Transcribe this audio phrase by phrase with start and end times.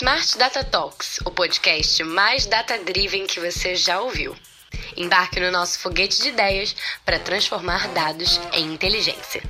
[0.00, 4.34] Smart Data Talks, o podcast mais data-driven que você já ouviu.
[4.96, 6.74] Embarque no nosso foguete de ideias
[7.04, 9.42] para transformar dados em inteligência.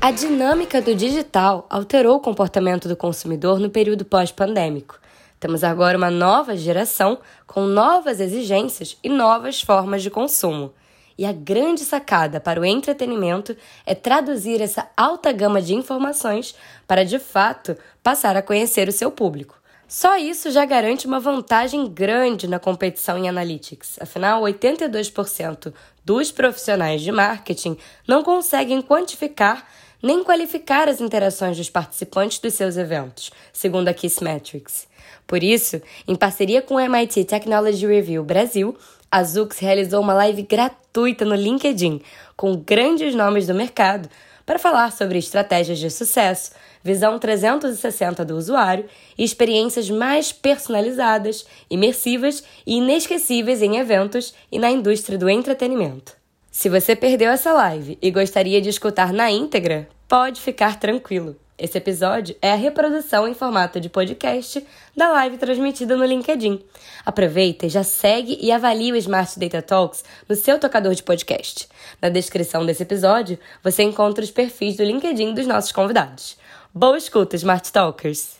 [0.00, 4.98] A dinâmica do digital alterou o comportamento do consumidor no período pós-pandêmico.
[5.38, 10.74] Temos agora uma nova geração com novas exigências e novas formas de consumo.
[11.18, 16.54] E a grande sacada para o entretenimento é traduzir essa alta gama de informações
[16.86, 19.58] para, de fato, passar a conhecer o seu público.
[19.88, 23.98] Só isso já garante uma vantagem grande na competição em analytics.
[24.00, 25.72] Afinal, 82%
[26.04, 27.76] dos profissionais de marketing
[28.06, 29.66] não conseguem quantificar
[30.02, 34.86] nem qualificar as interações dos participantes dos seus eventos, segundo a Kissmetrics.
[35.26, 38.76] Por isso, em parceria com o MIT Technology Review Brasil,
[39.10, 42.00] a Zux realizou uma live gratuita no LinkedIn
[42.36, 44.08] com grandes nomes do mercado
[44.44, 48.86] para falar sobre estratégias de sucesso, visão 360 do usuário
[49.16, 56.16] e experiências mais personalizadas, imersivas e inesquecíveis em eventos e na indústria do entretenimento.
[56.50, 61.36] Se você perdeu essa live e gostaria de escutar na íntegra, pode ficar tranquilo.
[61.58, 64.64] Esse episódio é a reprodução em formato de podcast
[64.96, 66.64] da live transmitida no LinkedIn.
[67.04, 71.68] Aproveita e já segue e avalie o Smart Data Talks no seu tocador de podcast.
[72.00, 76.38] Na descrição desse episódio, você encontra os perfis do LinkedIn dos nossos convidados.
[76.72, 78.38] Boa escuta, Smart Talkers!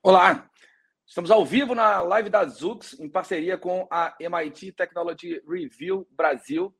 [0.00, 0.48] Olá!
[1.04, 6.72] Estamos ao vivo na live da Zux, em parceria com a MIT Technology Review Brasil,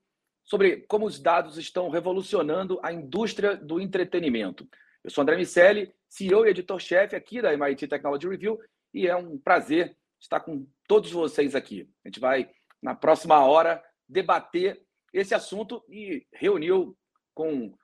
[0.45, 4.69] sobre como os dados estão revolucionando a indústria do entretenimento.
[5.05, 8.61] Eu sou André Miceli, CEO e editor-chefe aqui da MIT Technology Review,
[8.95, 11.89] e é um prazer estar com todos vocês aqui.
[12.05, 12.49] A gente vai,
[12.81, 14.81] na próxima hora, debater
[15.13, 16.97] esse assunto e reuniu
[17.35, 17.75] com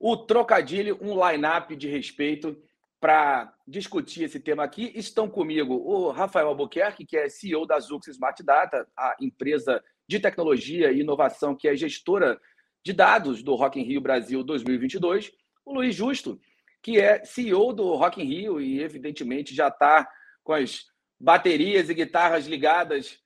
[0.00, 2.60] o Trocadilho um line-up de respeito
[2.98, 4.90] para discutir esse tema aqui.
[4.96, 10.18] Estão comigo o Rafael Albuquerque, que é CEO da Zux Smart Data, a empresa de
[10.18, 12.40] tecnologia e inovação que é gestora
[12.84, 15.30] de dados do Rock in Rio Brasil 2022,
[15.64, 16.40] o Luiz Justo,
[16.86, 20.08] que é CEO do Rock in Rio e, evidentemente, já está
[20.44, 20.84] com as
[21.18, 23.18] baterias e guitarras ligadas,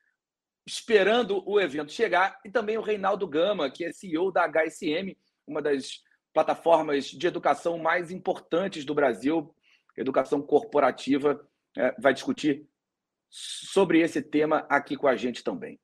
[0.67, 2.41] esperando o evento chegar.
[2.43, 5.15] E também o Reinaldo Gama, que é CEO da HSM,
[5.47, 9.55] uma das plataformas de educação mais importantes do Brasil,
[9.95, 11.47] educação corporativa,
[11.77, 12.67] é, vai discutir
[13.29, 15.79] sobre esse tema aqui com a gente também.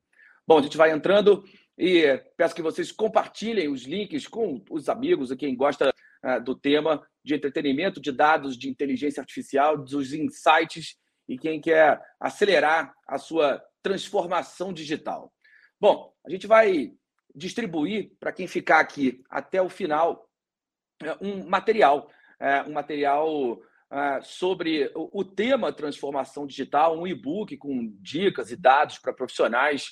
[0.47, 1.45] Bom, a gente vai entrando
[1.77, 5.93] e peço que vocês compartilhem os links com os amigos e quem gosta
[6.25, 10.97] uh, do tema de entretenimento, de dados, de inteligência artificial, dos insights
[11.29, 15.33] e quem quer acelerar a sua transformação digital.
[15.81, 16.93] Bom, a gente vai
[17.35, 20.31] distribuir para quem ficar aqui até o final
[21.03, 23.61] é, um material, é, um material
[23.91, 29.91] é, sobre o tema transformação digital, um e-book com dicas e dados para profissionais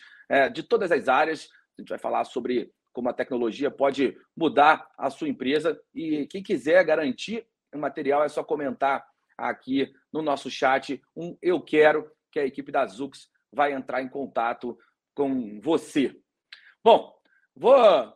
[0.54, 1.48] de todas as áreas.
[1.76, 5.78] A gente vai falar sobre como a tecnologia pode mudar a sua empresa.
[5.92, 9.04] E quem quiser garantir o material é só comentar
[9.36, 14.08] aqui no nosso chat um eu quero que a equipe da Zux vai entrar em
[14.08, 14.78] contato
[15.12, 16.16] com você.
[16.82, 17.12] Bom,
[17.54, 18.14] vou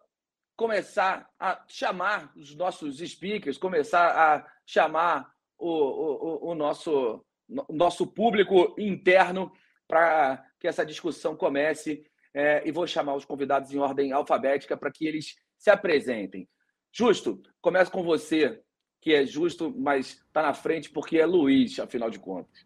[0.56, 7.24] começar a chamar os nossos speakers, começar a chamar o, o, o nosso,
[7.68, 9.52] o nosso público interno
[9.88, 12.04] para que essa discussão comece
[12.38, 16.48] é, e vou chamar os convidados em ordem alfabética para que eles se apresentem.
[16.92, 18.60] Justo, começo com você,
[19.00, 22.64] que é justo, mas está na frente porque é Luiz, afinal de contas.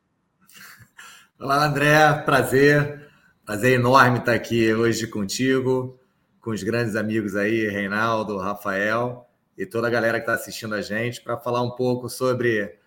[1.41, 3.11] Olá, André, prazer.
[3.47, 5.99] Prazer enorme estar aqui hoje contigo,
[6.39, 10.83] com os grandes amigos aí, Reinaldo, Rafael e toda a galera que está assistindo a
[10.83, 12.79] gente, para falar um pouco sobre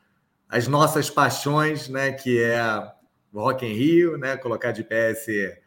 [0.48, 2.62] as nossas paixões, né, que é
[3.34, 5.65] o Rock em Rio, né, colocar de pé esse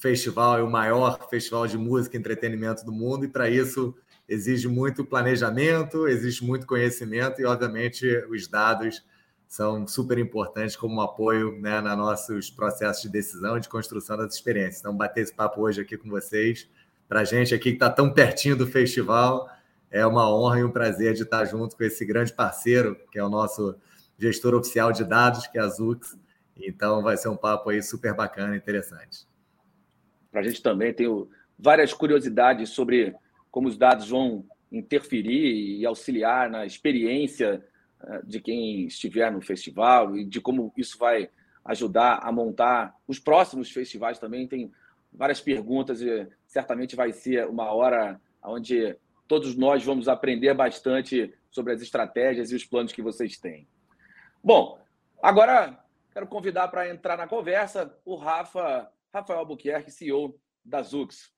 [0.00, 3.94] festival é o maior festival de música e entretenimento do mundo, e para isso
[4.28, 9.04] exige muito planejamento, existe muito conhecimento e, obviamente, os dados
[9.46, 14.34] são super importantes como apoio né, nos nossos processos de decisão e de construção das
[14.34, 14.78] experiências.
[14.78, 16.68] Então, bater esse papo hoje aqui com vocês,
[17.08, 19.48] para a gente aqui que está tão pertinho do festival,
[19.90, 23.24] é uma honra e um prazer de estar junto com esse grande parceiro, que é
[23.24, 23.74] o nosso
[24.16, 26.16] gestor oficial de dados, que é a Zux.
[26.56, 29.29] Então, vai ser um papo aí super bacana interessante
[30.30, 30.92] para a gente também.
[30.92, 31.28] Tenho
[31.58, 33.14] várias curiosidades sobre
[33.50, 37.64] como os dados vão interferir e auxiliar na experiência
[38.02, 41.28] eh, de quem estiver no festival e de como isso vai
[41.64, 44.46] ajudar a montar os próximos festivais também.
[44.46, 44.70] Tem
[45.12, 51.72] várias perguntas e certamente vai ser uma hora onde todos nós vamos aprender bastante sobre
[51.72, 53.66] as estratégias e os planos que vocês têm.
[54.42, 54.78] Bom,
[55.22, 55.78] agora
[56.12, 61.32] quero convidar para entrar na conversa o Rafa, Rafael Albuquerque, CEO da Zux.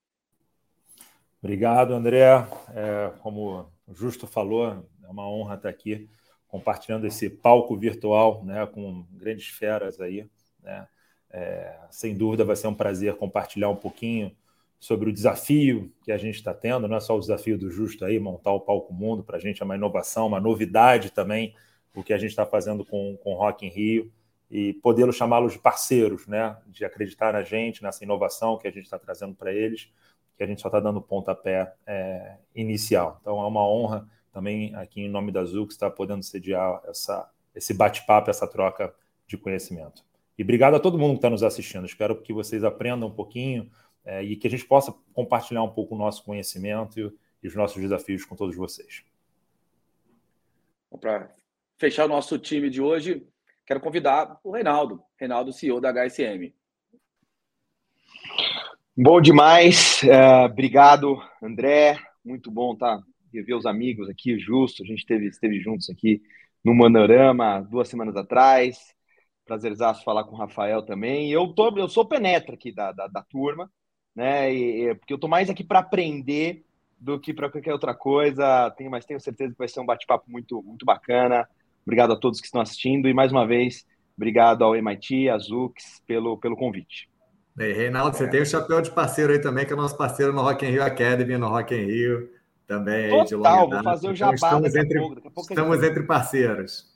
[1.42, 2.46] Obrigado, André.
[2.74, 6.08] É, como o Justo falou, é uma honra estar aqui
[6.46, 10.28] compartilhando esse palco virtual né, com grandes feras aí.
[10.62, 10.86] Né?
[11.30, 14.36] É, sem dúvida vai ser um prazer compartilhar um pouquinho
[14.78, 18.04] sobre o desafio que a gente está tendo, não é só o desafio do Justo
[18.04, 21.54] aí, montar o palco mundo, para a gente é uma inovação, uma novidade também,
[21.94, 24.12] o que a gente está fazendo com, com Rock in Rio,
[24.52, 26.54] e podê-los chamá-los de parceiros, né?
[26.66, 29.90] de acreditar na gente, nessa inovação que a gente está trazendo para eles,
[30.36, 33.18] que a gente só está dando pontapé é, inicial.
[33.22, 37.72] Então é uma honra também aqui em nome da Zux estar podendo sediar essa, esse
[37.72, 38.94] bate-papo, essa troca
[39.26, 40.04] de conhecimento.
[40.36, 41.86] E obrigado a todo mundo que está nos assistindo.
[41.86, 43.70] Espero que vocês aprendam um pouquinho
[44.04, 47.10] é, e que a gente possa compartilhar um pouco o nosso conhecimento e,
[47.42, 49.02] e os nossos desafios com todos vocês.
[51.00, 51.34] Para
[51.78, 53.26] fechar o nosso time de hoje,
[53.66, 56.52] quero convidar o Reinaldo, Reinaldo, CEO da HSM.
[58.96, 60.02] Bom demais.
[60.02, 61.98] Uh, obrigado, André.
[62.24, 63.00] Muito bom tá,
[63.32, 64.82] rever os amigos aqui, Justo.
[64.82, 66.20] A gente esteve, esteve juntos aqui
[66.64, 68.94] no Manorama duas semanas atrás.
[69.44, 71.30] Prazerzaço falar com o Rafael também.
[71.30, 73.70] Eu, tô, eu sou penetra aqui da, da, da turma,
[74.14, 74.52] né?
[74.52, 76.64] E, e, porque eu tô mais aqui para aprender
[76.98, 78.70] do que para qualquer outra coisa.
[78.72, 81.48] Tenho, mas tenho certeza que vai ser um bate-papo muito, muito bacana.
[81.84, 83.84] Obrigado a todos que estão assistindo e mais uma vez,
[84.16, 87.10] obrigado ao MIT, a Zux, pelo, pelo convite.
[87.58, 88.28] E Reinaldo, você é.
[88.28, 90.84] tem o chapéu de parceiro aí também, que é nosso parceiro no Rock in Rio
[90.84, 92.30] Academy, no Rock in Rio,
[92.66, 95.00] também Total, de longa vou fazer o jabá então, estamos entre,
[95.50, 95.90] estamos gente...
[95.90, 96.92] entre parceiros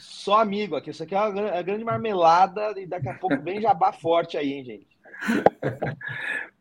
[0.00, 0.90] só amigo aqui.
[0.90, 4.64] Isso aqui é a grande marmelada e daqui a pouco bem jabá forte aí, hein,
[4.64, 4.86] gente?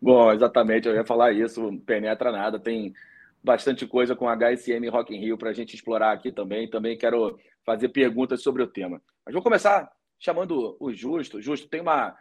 [0.01, 2.94] Bom, exatamente, eu ia falar isso, penetra nada, tem
[3.44, 6.69] bastante coisa com HSM Rock in Rio para a gente explorar aqui também.
[6.69, 9.02] Também quero fazer perguntas sobre o tema.
[9.26, 9.90] Mas vou começar
[10.20, 11.42] chamando o Justo.
[11.42, 12.16] Justo, tem uma,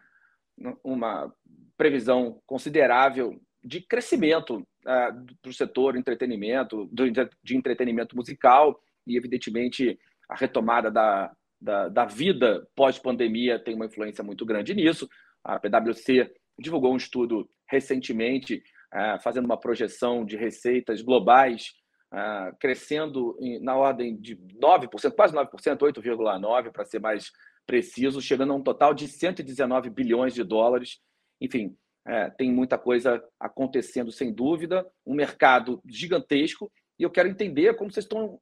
[0.84, 1.32] uma
[1.76, 4.56] previsão considerável de crescimento
[4.86, 9.98] uh, do setor entretenimento, do, de entretenimento musical e, evidentemente,
[10.28, 15.08] a retomada da, da, da vida pós-pandemia tem uma influência muito grande nisso.
[15.42, 18.62] A PwC divulgou um estudo recentemente,
[18.94, 21.72] uh, fazendo uma projeção de receitas globais,
[22.12, 27.30] uh, crescendo em, na ordem de 9%, quase 9%, 8,9% para ser mais
[27.66, 31.00] preciso, chegando a um total de 119 bilhões de dólares.
[31.40, 31.76] Enfim,
[32.06, 37.92] uh, tem muita coisa acontecendo, sem dúvida, um mercado gigantesco e eu quero entender como
[37.92, 38.40] vocês estão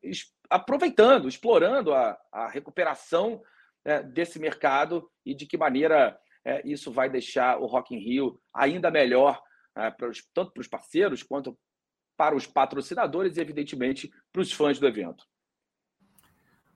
[0.48, 3.42] aproveitando, explorando a, a recuperação
[3.84, 8.40] é, desse mercado e de que maneira é, isso vai deixar o Rock in Rio
[8.54, 9.40] ainda melhor,
[9.76, 9.90] é,
[10.32, 11.56] tanto para os parceiros quanto
[12.16, 15.24] para os patrocinadores e, evidentemente, para os fãs do evento.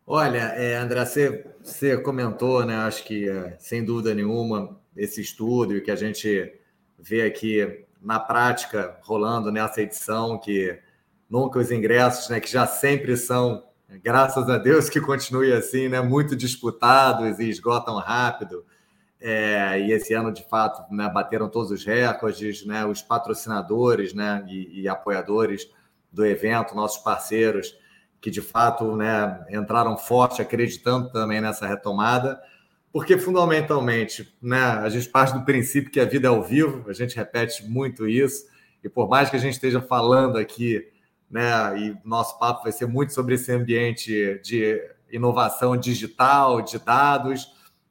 [0.07, 2.77] Olha, é, André, você, você comentou, né?
[2.77, 6.53] Acho que, é, sem dúvida nenhuma, esse estudo e que a gente
[6.99, 10.79] vê aqui na prática rolando nessa edição, que
[11.29, 13.63] nunca os ingressos, né, que já sempre são,
[14.03, 18.65] graças a Deus que continue assim, né, muito disputados e esgotam rápido.
[19.21, 24.45] É, e esse ano, de fato, né, bateram todos os recordes, né, os patrocinadores né,
[24.49, 25.71] e, e, apoiadores
[26.11, 27.77] do evento, nossos parceiros,
[28.21, 32.41] que de fato né, entraram forte, acreditando também nessa retomada,
[32.93, 36.93] porque fundamentalmente né, a gente parte do princípio que a vida é ao vivo, a
[36.95, 38.47] gente repete muito isso,
[38.83, 40.91] e por mais que a gente esteja falando aqui
[41.31, 41.79] né?
[41.79, 47.47] E nosso papo vai ser muito sobre esse ambiente de inovação digital, de dados.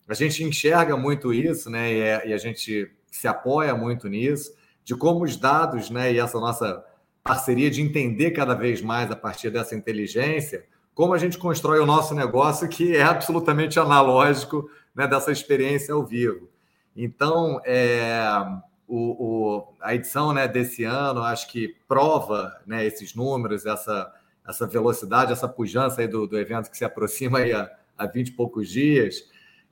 [0.10, 1.94] A gente enxerga muito isso, né?
[1.94, 6.12] E, é, e a gente se apoia muito nisso, de como os dados, né?
[6.12, 6.84] E essa nossa
[7.24, 11.86] parceria de entender cada vez mais a partir dessa inteligência, como a gente constrói o
[11.86, 16.50] nosso negócio que é absolutamente analógico né, dessa experiência ao vivo.
[16.96, 18.20] Então, é,
[18.88, 24.12] o, o, a edição né, desse ano, acho que prova né, esses números, essa,
[24.48, 28.32] essa velocidade, essa pujança do, do evento que se aproxima aí a, a 20 e
[28.32, 29.24] poucos dias,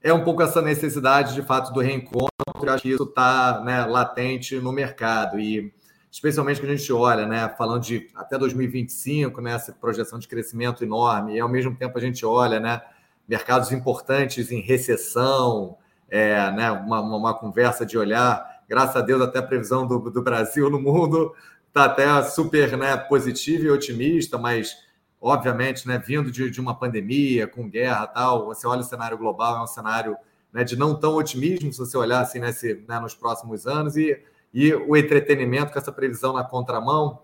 [0.10, 2.30] é um pouco essa necessidade, de fato, do reencontro.
[2.68, 5.40] Acho que isso está né, latente no mercado.
[5.40, 5.74] E
[6.10, 10.84] especialmente que a gente olha, né, falando de até 2025, né, essa projeção de crescimento
[10.84, 12.82] enorme, e ao mesmo tempo a gente olha né,
[13.28, 15.78] mercados importantes em recessão,
[16.10, 20.22] é, né, uma, uma conversa de olhar graças a Deus, até a previsão do, do
[20.22, 21.34] Brasil no mundo
[21.68, 24.76] está até super né, positiva e otimista, mas
[25.22, 29.58] obviamente, né, vindo de, de uma pandemia, com guerra tal, você olha o cenário global,
[29.58, 30.16] é um cenário
[30.54, 34.20] né, de não tão otimismo, se você olhar assim nesse, né, nos próximos anos, e,
[34.54, 37.22] e o entretenimento com essa previsão na contramão.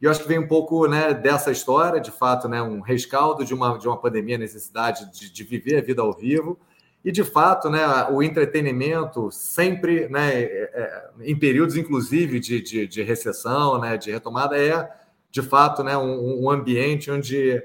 [0.00, 3.44] E eu acho que vem um pouco né, dessa história, de fato, né, um rescaldo
[3.44, 6.58] de uma, de uma pandemia, necessidade de, de viver a vida ao vivo.
[7.04, 12.86] E, de fato, né, o entretenimento sempre, né, é, é, em períodos, inclusive, de, de,
[12.86, 14.90] de, recessão, né, de retomada, é,
[15.34, 17.60] de fato, né, um, um ambiente onde,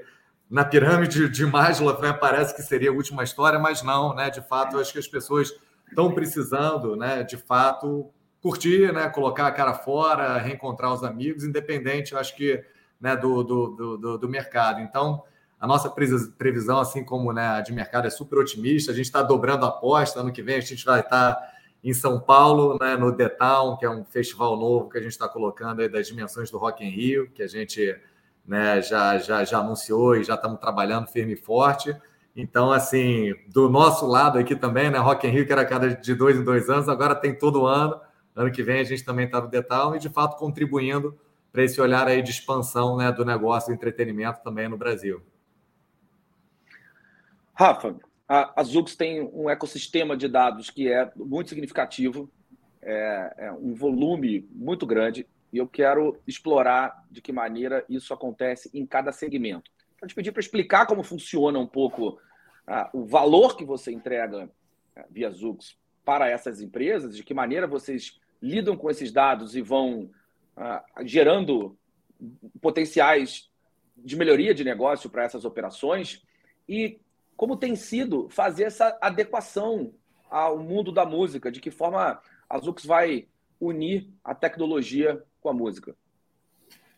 [0.50, 4.42] na pirâmide de Maslow, né, parece que seria a última história, mas não, né, de
[4.42, 5.54] fato, eu acho que as pessoas
[5.88, 8.10] estão precisando, né, de fato,
[8.42, 12.60] curtir, né, colocar a cara fora, reencontrar os amigos, independente, eu acho que,
[13.00, 14.80] né, do, do, do, do mercado.
[14.80, 15.22] Então,
[15.60, 15.88] a nossa
[16.36, 18.90] previsão, assim como né, a de mercado, é super otimista.
[18.90, 20.18] A gente está dobrando a aposta.
[20.18, 23.76] Ano que vem a gente vai estar tá em São Paulo, né, no The Town,
[23.76, 26.84] que é um festival novo que a gente está colocando aí das dimensões do Rock
[26.84, 27.98] in Rio, que a gente
[28.46, 31.96] né, já, já, já anunciou e já estamos trabalhando firme e forte.
[32.36, 36.14] Então, assim, do nosso lado aqui também, né, Rock in Rio, que era cada de
[36.14, 38.00] dois em dois anos, agora tem todo ano.
[38.36, 41.18] Ano que vem a gente também está no Town e, de fato, contribuindo
[41.52, 45.20] para esse olhar aí de expansão né, do negócio de entretenimento também no Brasil.
[47.52, 47.96] Rafa,
[48.32, 52.30] a, a Zux tem um ecossistema de dados que é muito significativo,
[52.80, 58.70] é, é um volume muito grande, e eu quero explorar de que maneira isso acontece
[58.72, 59.68] em cada segmento.
[60.00, 62.20] Vou te pedir para explicar como funciona um pouco
[62.92, 64.48] o valor que você entrega
[64.94, 69.60] é, via Zux para essas empresas, de que maneira vocês lidam com esses dados e
[69.60, 70.08] vão
[71.04, 71.76] gerando
[72.60, 73.50] potenciais
[73.96, 76.22] de melhoria de negócio para essas operações
[76.68, 77.00] e
[77.40, 79.94] como tem sido fazer essa adequação
[80.30, 83.28] ao mundo da música, de que forma a Zux vai
[83.58, 85.96] unir a tecnologia com a música?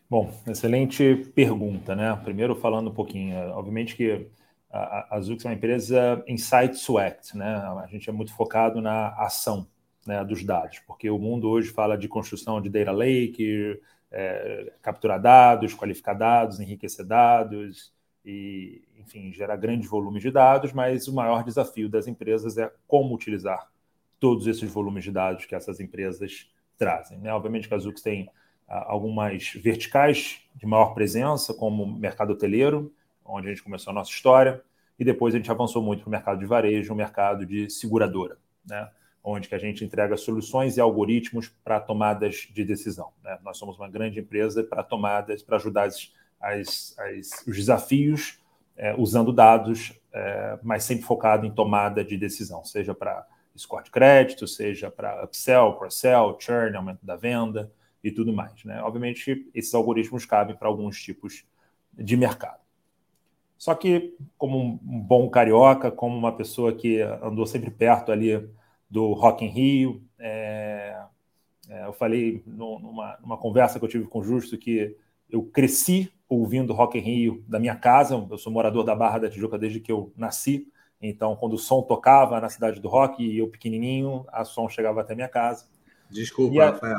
[0.09, 2.13] Bom, excelente pergunta, né?
[2.25, 4.27] Primeiro falando um pouquinho, obviamente que
[4.69, 7.55] a Zux é uma empresa insight to act, né?
[7.81, 9.65] A gente é muito focado na ação
[10.05, 13.79] né, dos dados, porque o mundo hoje fala de construção de data lake,
[14.11, 17.92] é, capturar dados, qualificar dados, enriquecer dados,
[18.25, 23.13] e, enfim, gerar grandes volumes de dados, mas o maior desafio das empresas é como
[23.13, 23.69] utilizar
[24.19, 27.17] todos esses volumes de dados que essas empresas trazem.
[27.19, 27.33] Né?
[27.33, 28.29] Obviamente que a Zux tem
[28.67, 32.93] ah, algumas verticais de maior presença, como o mercado hoteleiro,
[33.25, 34.63] onde a gente começou a nossa história,
[34.97, 38.37] e depois a gente avançou muito para o mercado de varejo, o mercado de seguradora,
[38.65, 38.89] né?
[39.23, 43.11] onde que a gente entrega soluções e algoritmos para tomadas de decisão.
[43.23, 43.37] Né?
[43.43, 48.39] Nós somos uma grande empresa para tomadas, para ajudar as as, as, os desafios
[48.75, 53.25] é, usando dados, é, mas sempre focado em tomada de decisão, seja para
[53.57, 57.71] score de crédito, seja para upsell, cross-sell, churn, aumento da venda
[58.03, 58.63] e tudo mais.
[58.63, 58.81] Né?
[58.81, 61.45] Obviamente, esses algoritmos cabem para alguns tipos
[61.93, 62.61] de mercado.
[63.57, 68.49] Só que, como um bom carioca, como uma pessoa que andou sempre perto ali
[68.89, 71.01] do Rock in Rio, é,
[71.69, 74.97] é, eu falei numa, numa conversa que eu tive com o Justo que
[75.29, 78.15] eu cresci ouvindo Rock in Rio da minha casa.
[78.29, 80.67] Eu sou morador da Barra da Tijuca desde que eu nasci.
[81.01, 85.01] Então, quando o som tocava na cidade do rock e eu pequenininho, a som chegava
[85.01, 85.67] até minha casa.
[86.09, 86.71] Desculpa, a...
[86.71, 86.97] Rafael.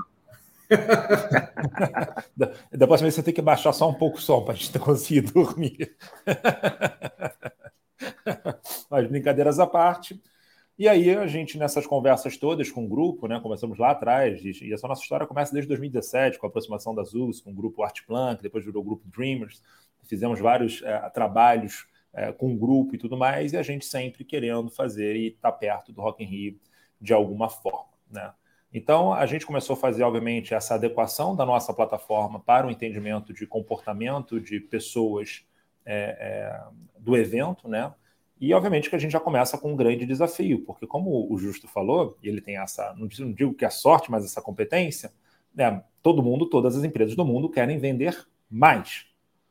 [2.37, 4.77] da próxima vez você tem que baixar só um pouco o som para a gente
[4.79, 5.97] conseguir dormir.
[8.91, 10.21] Mas brincadeiras à parte.
[10.77, 14.73] E aí a gente, nessas conversas todas com o grupo, né, começamos lá atrás, e
[14.73, 18.05] essa nossa história começa desde 2017, com a aproximação da ZUS, com o grupo Art
[18.05, 19.63] Plan, que depois virou o grupo Dreamers,
[20.03, 24.25] fizemos vários é, trabalhos é, com o grupo e tudo mais, e a gente sempre
[24.25, 26.61] querendo fazer e estar tá perto do Rock in Rio
[27.01, 28.33] de alguma forma, né?
[28.73, 33.33] Então, a gente começou a fazer, obviamente, essa adequação da nossa plataforma para o entendimento
[33.33, 35.47] de comportamento de pessoas
[35.87, 36.63] é, é
[36.99, 37.95] do evento, né?
[38.41, 41.69] E, obviamente, que a gente já começa com um grande desafio, porque, como o Justo
[41.69, 45.13] falou, ele tem essa, não digo que é sorte, mas essa competência,
[45.55, 49.07] né, todo mundo, todas as empresas do mundo querem vender mais.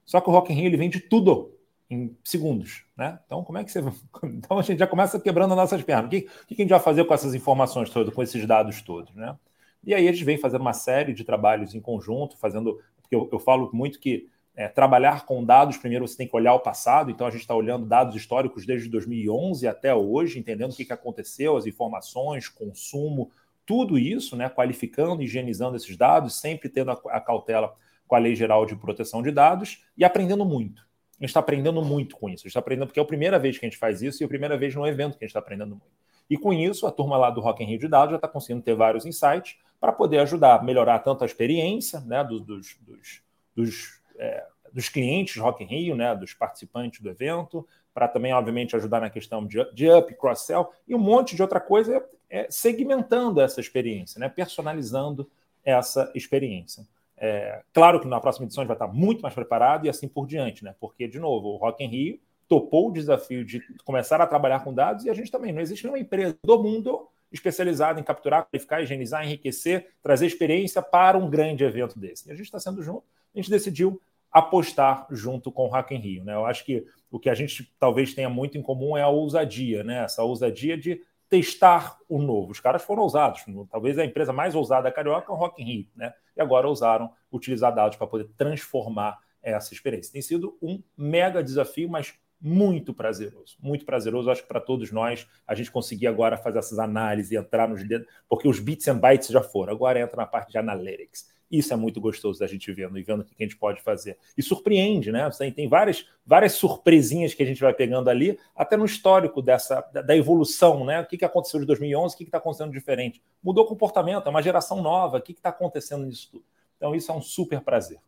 [0.06, 1.54] Só que o Rock in Rio ele vende tudo
[1.90, 3.20] em segundos, né?
[3.26, 3.82] Então, como é que você.
[4.24, 6.08] Então, a gente já começa quebrando as nossas pernas.
[6.08, 8.82] O que, o que a gente vai fazer com essas informações todas, com esses dados
[8.82, 9.38] todos, né?
[9.84, 12.80] E aí, a gente vem fazendo uma série de trabalhos em conjunto, fazendo.
[13.02, 16.54] Porque eu, eu falo muito que é, trabalhar com dados, primeiro você tem que olhar
[16.54, 20.76] o passado, então a gente está olhando dados históricos desde 2011 até hoje, entendendo o
[20.76, 23.32] que, que aconteceu, as informações, consumo,
[23.66, 27.74] tudo isso, né, qualificando higienizando esses dados, sempre tendo a, a cautela
[28.06, 30.82] com a Lei Geral de Proteção de Dados e aprendendo muito.
[31.20, 33.40] A gente está aprendendo muito com isso, a gente está aprendendo porque é a primeira
[33.40, 35.26] vez que a gente faz isso e é a primeira vez no evento que a
[35.26, 36.04] gente está aprendendo muito.
[36.30, 38.62] E com isso, a turma lá do Rock in Rio de Dados já está conseguindo
[38.62, 43.22] ter vários insights para poder ajudar a melhorar tanto a experiência né, dos, dos, dos,
[43.56, 48.76] dos é, dos clientes Rock in Rio, né, dos participantes do evento, para também, obviamente,
[48.76, 53.40] ajudar na questão de, de up, cross-sell e um monte de outra coisa, é, segmentando
[53.40, 55.30] essa experiência, né, personalizando
[55.64, 56.86] essa experiência.
[57.18, 60.08] É, claro que na próxima edição a gente vai estar muito mais preparado e assim
[60.08, 60.76] por diante, né?
[60.80, 64.74] Porque, de novo, o Rock in Rio topou o desafio de começar a trabalhar com
[64.74, 65.54] dados e a gente também.
[65.54, 71.18] Não existe nenhuma empresa do mundo especializada em capturar, qualificar, higienizar, enriquecer, trazer experiência para
[71.18, 72.28] um grande evento desse.
[72.28, 73.04] E a gente está sendo junto,
[73.34, 76.24] a gente decidiu apostar junto com o Hack in Rio.
[76.24, 76.34] Né?
[76.34, 79.84] Eu acho que o que a gente talvez tenha muito em comum é a ousadia,
[79.84, 80.04] né?
[80.04, 82.52] essa ousadia de testar o novo.
[82.52, 83.44] Os caras foram ousados.
[83.70, 85.88] Talvez a empresa mais ousada carioca é o Rock in Rio.
[85.96, 86.14] Né?
[86.36, 90.14] E agora ousaram utilizar dados para poder transformar essa experiência.
[90.14, 92.14] Tem sido um mega desafio, mas
[92.44, 94.30] muito prazeroso, muito prazeroso.
[94.30, 97.88] Acho que para todos nós, a gente conseguir agora fazer essas análises e entrar nos
[97.88, 101.33] dedos, porque os bits and bytes já foram, agora entra na parte de analytics.
[101.52, 104.18] Isso é muito gostoso da gente vendo e vendo o que a gente pode fazer.
[104.38, 105.30] E surpreende, né?
[105.38, 109.82] Tem, tem várias, várias surpresinhas que a gente vai pegando ali, até no histórico dessa
[109.94, 111.02] da, evolução, né?
[111.02, 113.22] O que, que aconteceu de 2011, o que está acontecendo diferente?
[113.42, 116.46] Mudou o comportamento, é uma geração nova, o que está acontecendo nisso tudo?
[116.78, 118.00] Então, isso é um super prazer.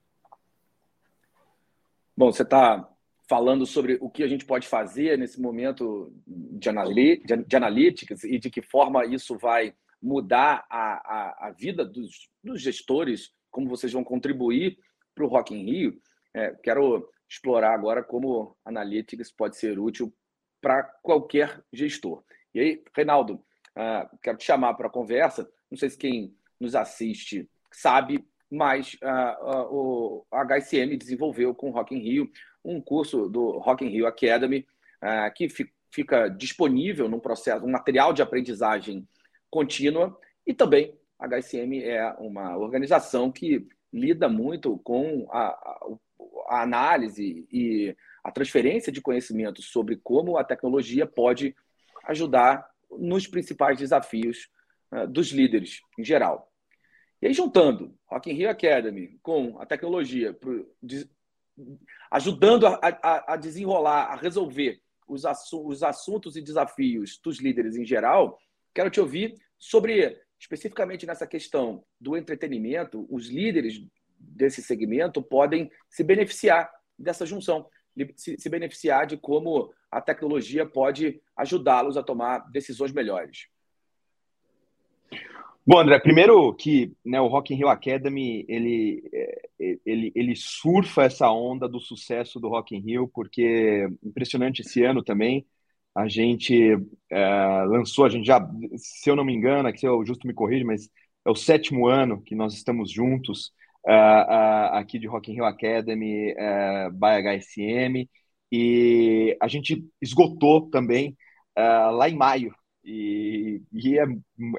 [2.17, 2.89] Bom, você está
[3.27, 8.37] falando sobre o que a gente pode fazer nesse momento de, anali de analytics e
[8.37, 9.73] de que forma isso vai
[10.05, 14.77] mudar a, a, a vida dos, dos, gestores, como vocês vão contribuir
[15.15, 16.01] para o Rock in Rio.
[16.33, 20.13] É, quero explorar agora como analytics pode ser útil
[20.61, 22.23] para qualquer gestor.
[22.53, 25.49] E aí, Reinaldo, uh, quero te chamar para a conversa.
[25.69, 31.73] Não sei se quem nos assiste sabe, mas uh, uh, o HSM desenvolveu com o
[31.73, 32.29] Rock in Rio
[32.63, 34.65] um curso do Rock in Rio Academy
[35.35, 35.47] que
[35.91, 39.07] fica disponível num processo, um material de aprendizagem
[39.55, 45.87] contínua e também a HSM é uma organização que lida muito com a, a,
[46.49, 51.55] a análise e a transferência de conhecimento sobre como a tecnologia pode
[52.03, 54.49] ajudar nos principais desafios
[54.91, 56.51] uh, dos líderes em geral.
[57.21, 60.69] E aí, juntando Rock in Rio Academy com a tecnologia pro,
[62.11, 67.77] ajudando a, a, a desenrolar, a resolver os, assu os assuntos e desafios dos líderes
[67.77, 68.37] em geral,
[68.73, 69.33] quero te ouvir
[69.65, 73.83] sobre, especificamente nessa questão do entretenimento, os líderes
[74.19, 77.67] desse segmento podem se beneficiar dessa junção,
[78.15, 83.47] se, beneficiar de como a tecnologia pode ajudá-los a tomar decisões melhores.
[85.65, 91.05] Bom, André, primeiro que né, o Rock in Rio Academy ele, é, ele, ele surfa
[91.05, 95.43] essa onda do sucesso do Rock in Rio, porque impressionante esse ano também.
[95.95, 96.77] A gente
[97.09, 98.39] é, lançou, a gente já,
[98.75, 100.89] se eu não me engano, aqui o Justo me corrige, mas
[101.25, 103.51] é o sétimo ano que nós estamos juntos
[103.87, 108.09] uh, uh, aqui de Rock in Rio Academy uh, by HSM
[108.51, 111.17] e a gente esgotou também
[111.57, 112.53] lá em maio
[112.83, 114.03] e, e é,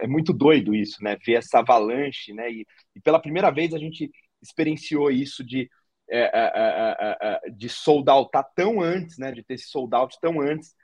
[0.01, 1.16] é, muito doido isso, né?
[1.25, 2.51] Ver essa avalanche, né?
[2.51, 4.11] E, e pela primeira vez a gente
[4.42, 5.70] experienciou isso de,
[7.55, 9.31] de sold out tá tão antes, né?
[9.31, 10.75] De ter esse sold out tão antes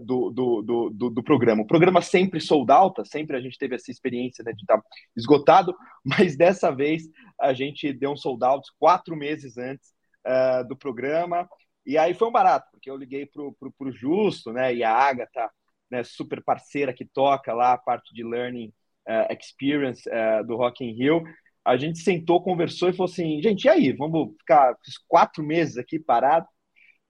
[0.00, 1.62] do, do, do, do, programa.
[1.62, 4.84] O programa sempre sold out, sempre a gente teve essa experiência né, de estar tá
[5.16, 7.02] esgotado, mas dessa vez
[7.40, 9.90] a gente deu um sold out quatro meses antes
[10.26, 11.48] uh, do programa.
[11.84, 14.74] E aí foi um barato, porque eu liguei para o Justo, né?
[14.74, 15.50] E a Agatha
[15.90, 18.72] né, super parceira que toca lá a parte de learning
[19.08, 21.22] uh, experience uh, do Rock in Rio.
[21.64, 24.74] A gente sentou, conversou e falou assim, gente, e aí, vamos ficar
[25.06, 26.46] quatro meses aqui parado?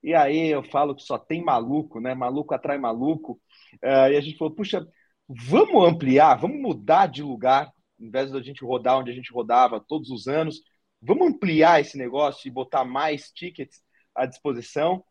[0.03, 2.13] E aí eu falo que só tem maluco, né?
[2.13, 3.39] Maluco atrai maluco.
[3.75, 4.85] Uh, e a gente falou, puxa,
[5.27, 9.79] vamos ampliar, vamos mudar de lugar, em vez da gente rodar onde a gente rodava
[9.79, 10.61] todos os anos,
[11.01, 13.81] vamos ampliar esse negócio e botar mais tickets
[14.13, 15.03] à disposição.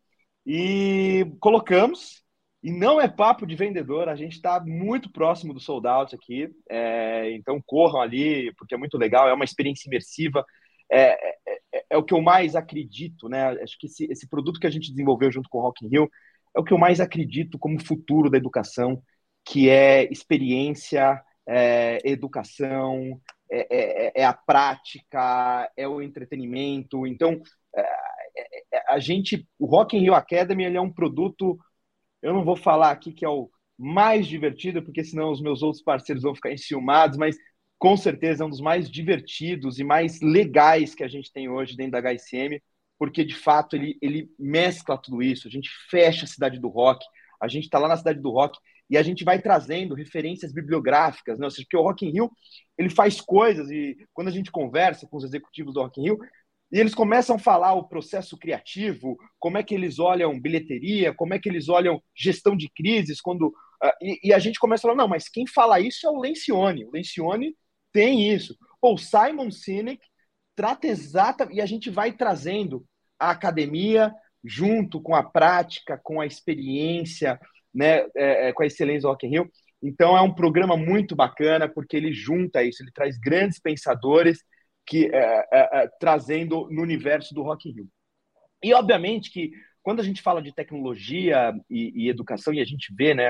[0.45, 2.23] E colocamos,
[2.61, 6.49] e não é papo de vendedor, a gente está muito próximo do sold out aqui.
[6.69, 10.45] É, então corram ali, porque é muito legal, é uma experiência imersiva.
[10.91, 11.37] É, é,
[11.73, 13.49] é, é, o que eu mais acredito, né?
[13.61, 16.09] Acho que esse, esse, produto que a gente desenvolveu junto com o Rock in Rio
[16.55, 19.01] é o que eu mais acredito como futuro da educação,
[19.45, 23.19] que é experiência, é, educação,
[23.51, 27.07] é, é, é, a prática, é o entretenimento.
[27.07, 27.41] Então,
[28.87, 31.57] a gente, o Rock in Rio Academy, ele é um produto
[32.23, 35.83] eu não vou falar aqui que é o mais divertido, porque senão os meus outros
[35.83, 37.35] parceiros vão ficar enciumados, mas
[37.83, 41.75] com certeza é um dos mais divertidos e mais legais que a gente tem hoje
[41.75, 42.57] dentro da HSM,
[42.97, 45.49] porque de fato ele, ele mescla tudo isso.
[45.49, 47.05] A gente fecha a cidade do rock,
[47.41, 48.57] a gente está lá na cidade do rock
[48.89, 51.45] e a gente vai trazendo referências bibliográficas, né?
[51.45, 52.31] Ou seja, porque o Rock in Rio
[52.77, 56.19] ele faz coisas e quando a gente conversa com os executivos do Rock in Rio,
[56.71, 61.33] e eles começam a falar o processo criativo, como é que eles olham bilheteria, como
[61.33, 64.89] é que eles olham gestão de crises, quando uh, e, e, a gente começa a
[64.89, 66.85] falar, não, mas quem fala isso é o Lencioni.
[66.85, 67.53] O Lencioni
[67.93, 68.57] tem isso.
[68.81, 70.01] Ou Simon Sinek
[70.55, 72.85] trata exata e a gente vai trazendo
[73.17, 77.39] a academia junto com a prática, com a experiência,
[77.73, 79.51] né, é, é, com a excelência do Rock in Rio.
[79.81, 84.39] Então é um programa muito bacana porque ele junta isso, ele traz grandes pensadores
[84.85, 87.89] que é, é, é, trazendo no universo do Rock in Rio.
[88.61, 89.51] E obviamente que
[89.81, 93.29] quando a gente fala de tecnologia e, e educação e a gente vê, né,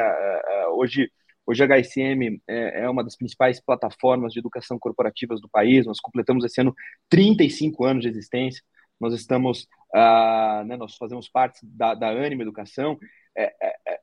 [0.76, 1.12] hoje
[1.46, 5.86] Hoje a HSM é, é, uma das principais plataformas de educação corporativas do país.
[5.86, 6.74] Nós completamos esse ano
[7.10, 8.64] 35 anos de existência.
[9.00, 12.98] Nós estamos, uh, né, nós fazemos parte da, da Anima Educação.
[13.36, 14.00] É, é, é,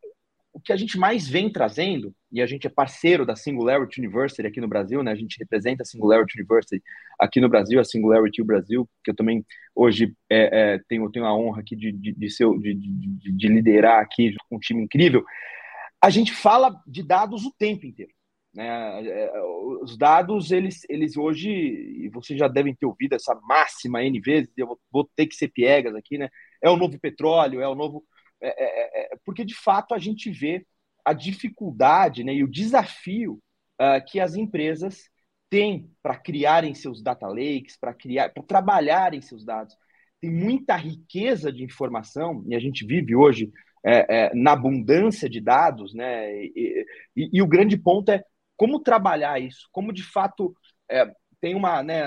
[0.52, 4.46] o que a gente mais vem trazendo, e a gente é parceiro da Singularity University
[4.46, 5.12] aqui no Brasil, né?
[5.12, 6.82] A gente representa a Singularity University
[7.18, 11.34] aqui no Brasil, a Singularity Brasil, que eu também hoje é, é, tenho, tenho a
[11.34, 15.24] honra aqui de, de, de, ser, de, de, de liderar aqui com um time incrível
[16.02, 18.12] a gente fala de dados o tempo inteiro.
[18.54, 18.66] Né?
[19.06, 19.32] É,
[19.82, 24.50] os dados, eles, eles hoje, e vocês já devem ter ouvido essa máxima N vezes,
[24.56, 26.28] eu vou, ter que ser piegas aqui, né?
[26.62, 28.04] É o novo petróleo, é o novo.
[28.40, 30.66] É, é, é, é porque, de fato, a gente vê
[31.04, 33.40] a dificuldade né, e o desafio
[33.80, 35.08] uh, que as empresas
[35.48, 39.74] têm para criarem seus data lakes, para criar, para trabalharem seus dados.
[40.20, 43.50] Tem muita riqueza de informação, e a gente vive hoje
[43.84, 46.32] é, é, na abundância de dados, né?
[46.34, 48.22] E, e, e, o grande ponto é
[48.56, 50.54] como trabalhar isso, como de fato
[50.90, 52.04] é, tem uma, né,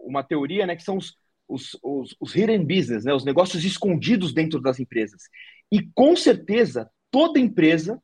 [0.00, 1.14] uma teoria, né, que são os,
[1.46, 5.22] os, os, os hidden business, né, os negócios escondidos dentro das empresas.
[5.70, 8.00] E com certeza toda empresa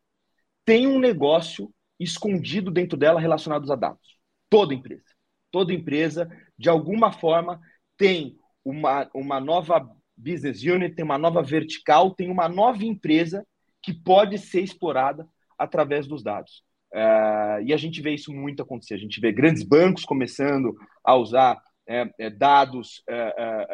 [0.64, 4.18] tem um negócio escondido dentro dela relacionados a dados.
[4.50, 5.04] Toda empresa,
[5.50, 7.60] toda empresa de alguma forma
[7.96, 9.88] tem uma, uma nova
[10.22, 13.46] business unit, tem uma nova vertical, tem uma nova empresa
[13.82, 16.62] que pode ser explorada através dos dados.
[16.92, 18.94] Uh, e a gente vê isso muito acontecer.
[18.94, 23.66] A gente vê grandes bancos começando a usar é, é, dados é, é,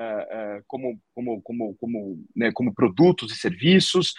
[0.56, 4.14] é como, como, como, como, né, como produtos e serviços.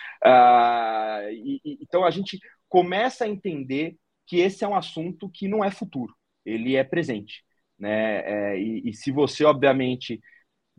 [1.32, 2.38] E, e, então a gente
[2.68, 3.96] começa a entender
[4.28, 6.14] que esse é um assunto que não é futuro,
[6.46, 7.44] ele é presente.
[7.80, 8.20] Né?
[8.52, 10.20] É, e, e se você, obviamente,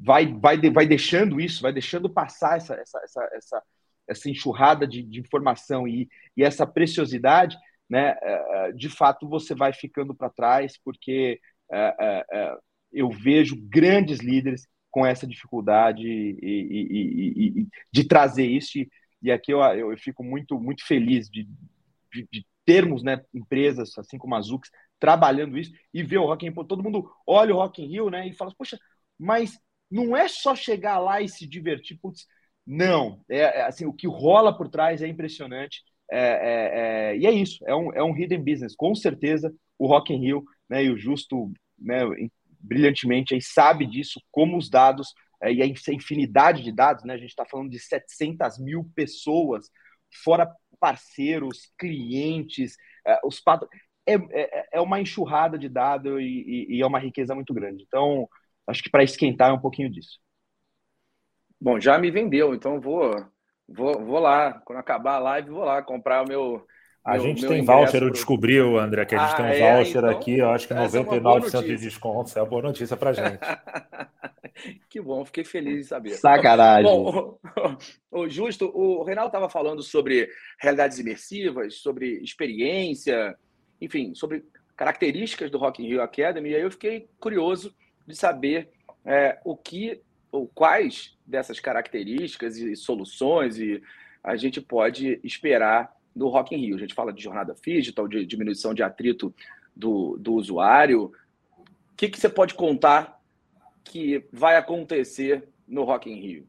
[0.03, 3.63] vai, vai, vai deixando isso, vai deixando passar essa, essa, essa, essa,
[4.09, 7.57] essa enxurrada de, de informação e, e essa preciosidade,
[7.89, 11.41] né, é, é, de fato você vai ficando para trás, porque
[11.73, 12.57] é,
[12.93, 18.79] eu vejo grandes líderes com essa dificuldade e, e, e, de trazer isso.
[19.23, 21.49] E, aqui eu, eu, fico muito, muito feliz de,
[22.13, 26.47] de, de termos né, empresas, assim como a Zux, trabalhando isso e ver o Rock
[26.47, 26.65] in Rio.
[26.65, 28.79] Todo mundo olha o Rock in Rio né, e fala, poxa,
[29.19, 29.59] mas
[29.91, 31.99] não é só chegar lá e se divertir.
[32.01, 32.27] Putz,
[32.67, 35.83] não, é, é assim, o que rola por trás é impressionante.
[36.11, 38.75] É, é, é, e é isso, é um, é um hidden business.
[38.75, 42.01] Com certeza, o Rock in Rio né, e o Justo né,
[42.61, 47.19] brilhantemente aí, sabe disso, como os dados é, e a infinidade de dados, né, a
[47.19, 49.71] gente está falando de 700 mil pessoas,
[50.23, 52.75] fora parceiros, clientes,
[53.25, 53.43] os
[54.07, 57.85] é, é, é uma enxurrada de dados e, e, e é uma riqueza muito grande.
[57.87, 58.29] Então,
[58.71, 60.19] acho que para esquentar é um pouquinho disso.
[61.61, 63.15] Bom, já me vendeu, então vou,
[63.69, 64.55] vou, vou lá.
[64.65, 66.67] Quando acabar a live, vou lá comprar o meu.
[67.05, 69.49] A meu, gente meu tem voucher, eu descobri, André, que a gente ah, tem um
[69.49, 72.29] é, voucher então, aqui, eu acho que 99% é de desconto.
[72.29, 73.39] Isso é uma boa notícia para gente.
[74.89, 76.11] que bom, fiquei feliz de saber.
[76.11, 76.85] Sacanagem.
[76.85, 77.39] Bom,
[78.11, 80.29] o, o Justo, o Reinaldo estava falando sobre
[80.59, 83.35] realidades imersivas, sobre experiência,
[83.81, 84.45] enfim, sobre
[84.77, 87.75] características do Rock in Rio Academy, e aí eu fiquei curioso
[88.11, 88.69] de saber
[89.05, 93.83] é, o que ou quais dessas características e soluções e
[94.23, 96.77] a gente pode esperar do Rock in Rio.
[96.77, 99.35] A gente fala de jornada digital, de diminuição de atrito
[99.75, 101.13] do, do usuário.
[101.57, 103.21] O que, que você pode contar
[103.85, 106.49] que vai acontecer no Rock in Rio?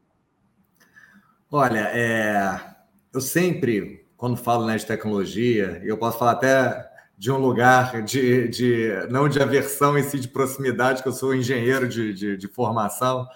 [1.50, 2.60] Olha, é,
[3.12, 6.91] eu sempre, quando falo né, de tecnologia, eu posso falar até
[7.22, 11.32] de um lugar de, de não de aversão em si, de proximidade, que eu sou
[11.32, 13.28] engenheiro de, de, de formação,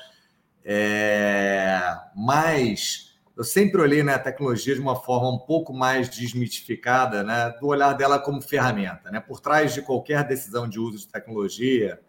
[0.64, 1.80] é,
[2.16, 7.54] mas eu sempre olhei né, a tecnologia de uma forma um pouco mais desmitificada, né,
[7.60, 9.08] do olhar dela como ferramenta.
[9.08, 9.20] Né?
[9.20, 12.00] Por trás de qualquer decisão de uso de tecnologia,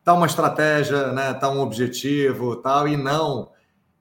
[0.00, 3.52] está uma estratégia, está né, tá um objetivo, tal, e não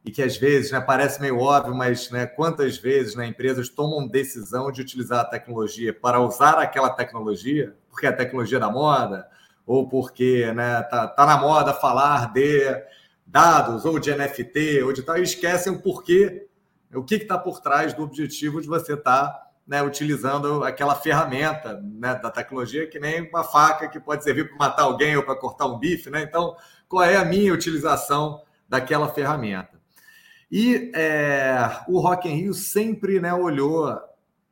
[0.05, 4.07] e que às vezes né, parece meio óbvio, mas né, quantas vezes né, empresas tomam
[4.07, 9.27] decisão de utilizar a tecnologia para usar aquela tecnologia, porque é a tecnologia da moda,
[9.65, 12.83] ou porque né, tá, tá na moda falar de
[13.25, 16.47] dados, ou de NFT, ou de tal, e esquecem o porquê,
[16.93, 21.79] o que está por trás do objetivo de você estar tá, né, utilizando aquela ferramenta
[21.81, 25.37] né, da tecnologia, que nem uma faca que pode servir para matar alguém ou para
[25.37, 26.09] cortar um bife.
[26.09, 26.21] Né?
[26.23, 26.57] Então,
[26.89, 29.82] qual é a minha utilização daquela ferramenta?
[30.55, 33.99] E é, o Rock in Rio sempre né, olhou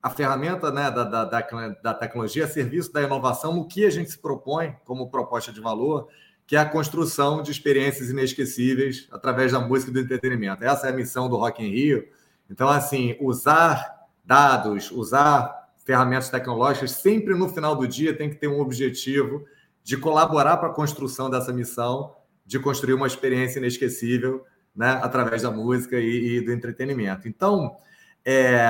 [0.02, 1.26] a ferramenta né, da, da,
[1.70, 6.08] da, tecnologia serviço da inovação no que a gente se propõe como proposta de valor,
[6.48, 10.64] que é a construção de experiências inesquecíveis através da música e do entretenimento.
[10.64, 12.08] Essa é a missão do Rock in Rio.
[12.50, 18.48] Então, assim, usar dados, usar ferramentas tecnológicas, sempre no final do dia tem que ter
[18.48, 19.46] um objetivo
[19.84, 24.44] de colaborar para a construção dessa missão, de construir uma experiência inesquecível
[24.76, 27.28] né, através da música e, e do entretenimento.
[27.28, 27.78] Então,
[28.26, 28.62] é,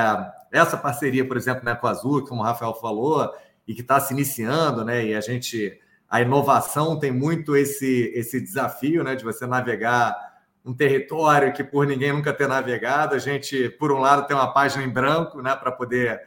[0.50, 3.32] essa parceria, por exemplo, né, com a Azul, como o Rafael falou,
[3.66, 8.40] e que está se iniciando, né, e a gente, a inovação tem muito esse, esse
[8.40, 10.32] desafio né, de você navegar
[10.64, 14.52] um território que por ninguém nunca ter navegado, a gente, por um lado, tem uma
[14.52, 16.20] página em branco né, para poder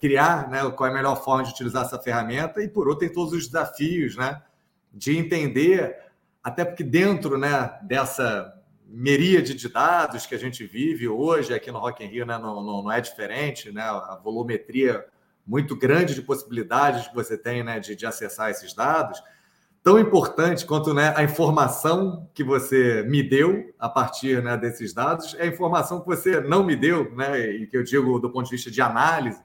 [0.00, 3.14] criar né, qual é a melhor forma de utilizar essa ferramenta, e por outro, tem
[3.14, 4.40] todos os desafios né,
[4.92, 5.96] de entender,
[6.42, 8.59] até porque dentro né, dessa
[8.90, 12.62] miríade de dados que a gente vive hoje aqui no Rock in Rio né, não,
[12.62, 15.04] não, não é diferente, né, a volumetria
[15.46, 19.22] muito grande de possibilidades que você tem né, de, de acessar esses dados,
[19.82, 25.34] tão importante quanto né, a informação que você me deu a partir né, desses dados,
[25.38, 28.46] é a informação que você não me deu, né, e que eu digo do ponto
[28.46, 29.40] de vista de análise,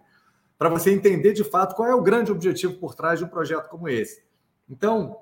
[0.57, 3.69] para você entender de fato qual é o grande objetivo por trás de um projeto
[3.69, 4.23] como esse.
[4.69, 5.17] Então,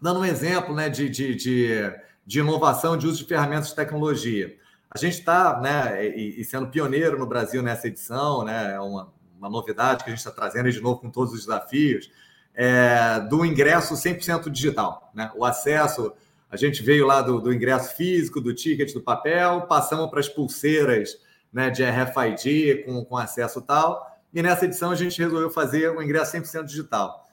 [0.00, 1.92] dando um exemplo né, de, de, de,
[2.28, 4.54] de inovação, de uso de ferramentas de tecnologia.
[4.90, 9.10] A gente está né, e, e, sendo pioneiro no Brasil nessa edição, né, é uma,
[9.38, 12.10] uma novidade que a gente está trazendo de novo com todos os desafios
[12.54, 15.10] é, do ingresso 100% digital.
[15.14, 15.32] Né?
[15.34, 16.12] O acesso,
[16.50, 20.28] a gente veio lá do, do, ingresso físico, do ticket, do papel, passamos para as
[20.28, 21.16] pulseiras
[21.50, 26.02] né, de RFID com, com acesso tal, e nessa edição a gente resolveu fazer o
[26.02, 27.24] ingresso 100% digital.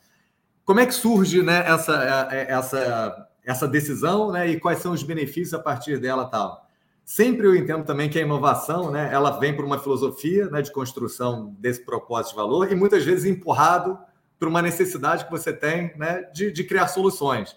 [0.64, 4.92] Como é que surge né, essa, é, é, essa, essa decisão né, e quais são
[4.92, 6.66] os benefícios a partir dela tal?
[7.06, 10.72] Sempre eu entendo também que a inovação, né, ela vem por uma filosofia né, de
[10.72, 13.98] construção desse propósito de valor e muitas vezes empurrado
[14.40, 17.56] por uma necessidade que você tem né, de, de criar soluções.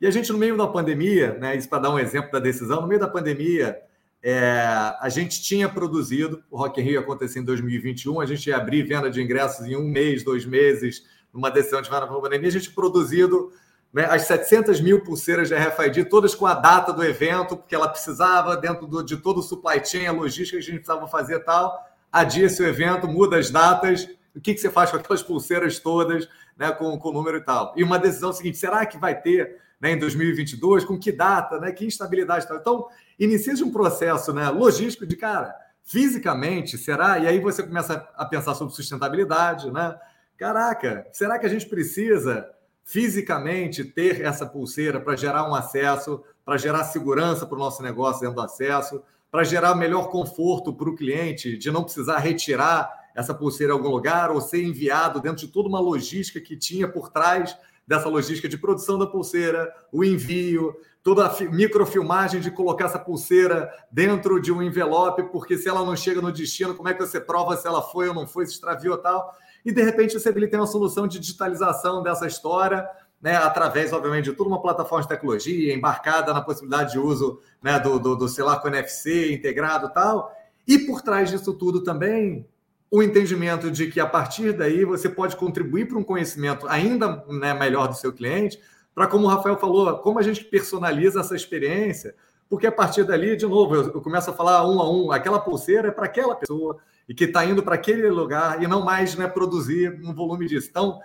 [0.00, 2.80] E a gente, no meio da pandemia, né, isso para dar um exemplo da decisão,
[2.80, 3.78] no meio da pandemia,
[4.22, 4.60] é,
[5.00, 8.82] a gente tinha produzido, o Rock in Rio aconteceu em 2021, a gente ia abrir
[8.82, 12.70] venda de ingressos em um mês, dois meses, numa decisão de venda pandemia, a gente
[12.70, 13.52] produzido
[13.92, 17.88] né, as 700 mil pulseiras de RFID, todas com a data do evento, porque ela
[17.88, 21.40] precisava, dentro do, de todo o supply chain, a logística que a gente precisava fazer
[21.40, 25.78] tal, adia-se o evento, muda as datas, o que, que você faz com aquelas pulseiras
[25.78, 27.72] todas, né, com, com o número e tal.
[27.76, 30.84] E uma decisão seguinte, será que vai ter né, em 2022?
[30.84, 31.58] Com que data?
[31.58, 32.58] Né, que instabilidade tal?
[32.58, 32.86] Então,
[33.18, 37.18] inicia-se um processo né, logístico de, cara, fisicamente, será?
[37.18, 39.96] E aí você começa a pensar sobre sustentabilidade, né?
[40.36, 42.46] Caraca, será que a gente precisa
[42.88, 48.22] fisicamente ter essa pulseira para gerar um acesso, para gerar segurança para o nosso negócio
[48.22, 53.34] dentro do acesso, para gerar melhor conforto para o cliente, de não precisar retirar essa
[53.34, 57.10] pulseira em algum lugar ou ser enviado dentro de toda uma logística que tinha por
[57.10, 57.54] trás
[57.86, 63.70] dessa logística de produção da pulseira, o envio, toda a microfilmagem de colocar essa pulseira
[63.92, 67.20] dentro de um envelope, porque se ela não chega no destino, como é que você
[67.20, 69.36] prova se ela foi ou não foi, se extraviou tal?
[69.64, 72.88] E de repente você tem uma solução de digitalização dessa história,
[73.20, 77.78] né, através, obviamente, de toda uma plataforma de tecnologia embarcada na possibilidade de uso né,
[77.78, 80.32] do, do, do celular com NFC integrado tal.
[80.66, 82.46] E por trás disso tudo também
[82.90, 87.52] o entendimento de que a partir daí você pode contribuir para um conhecimento ainda né,
[87.52, 88.58] melhor do seu cliente,
[88.94, 92.14] para como o Rafael falou, como a gente personaliza essa experiência,
[92.48, 95.38] porque a partir dali, de novo, eu, eu começo a falar um a um, aquela
[95.38, 99.16] pulseira é para aquela pessoa e que está indo para aquele lugar e não mais
[99.16, 100.68] né, produzir um volume disso.
[100.68, 101.00] Então,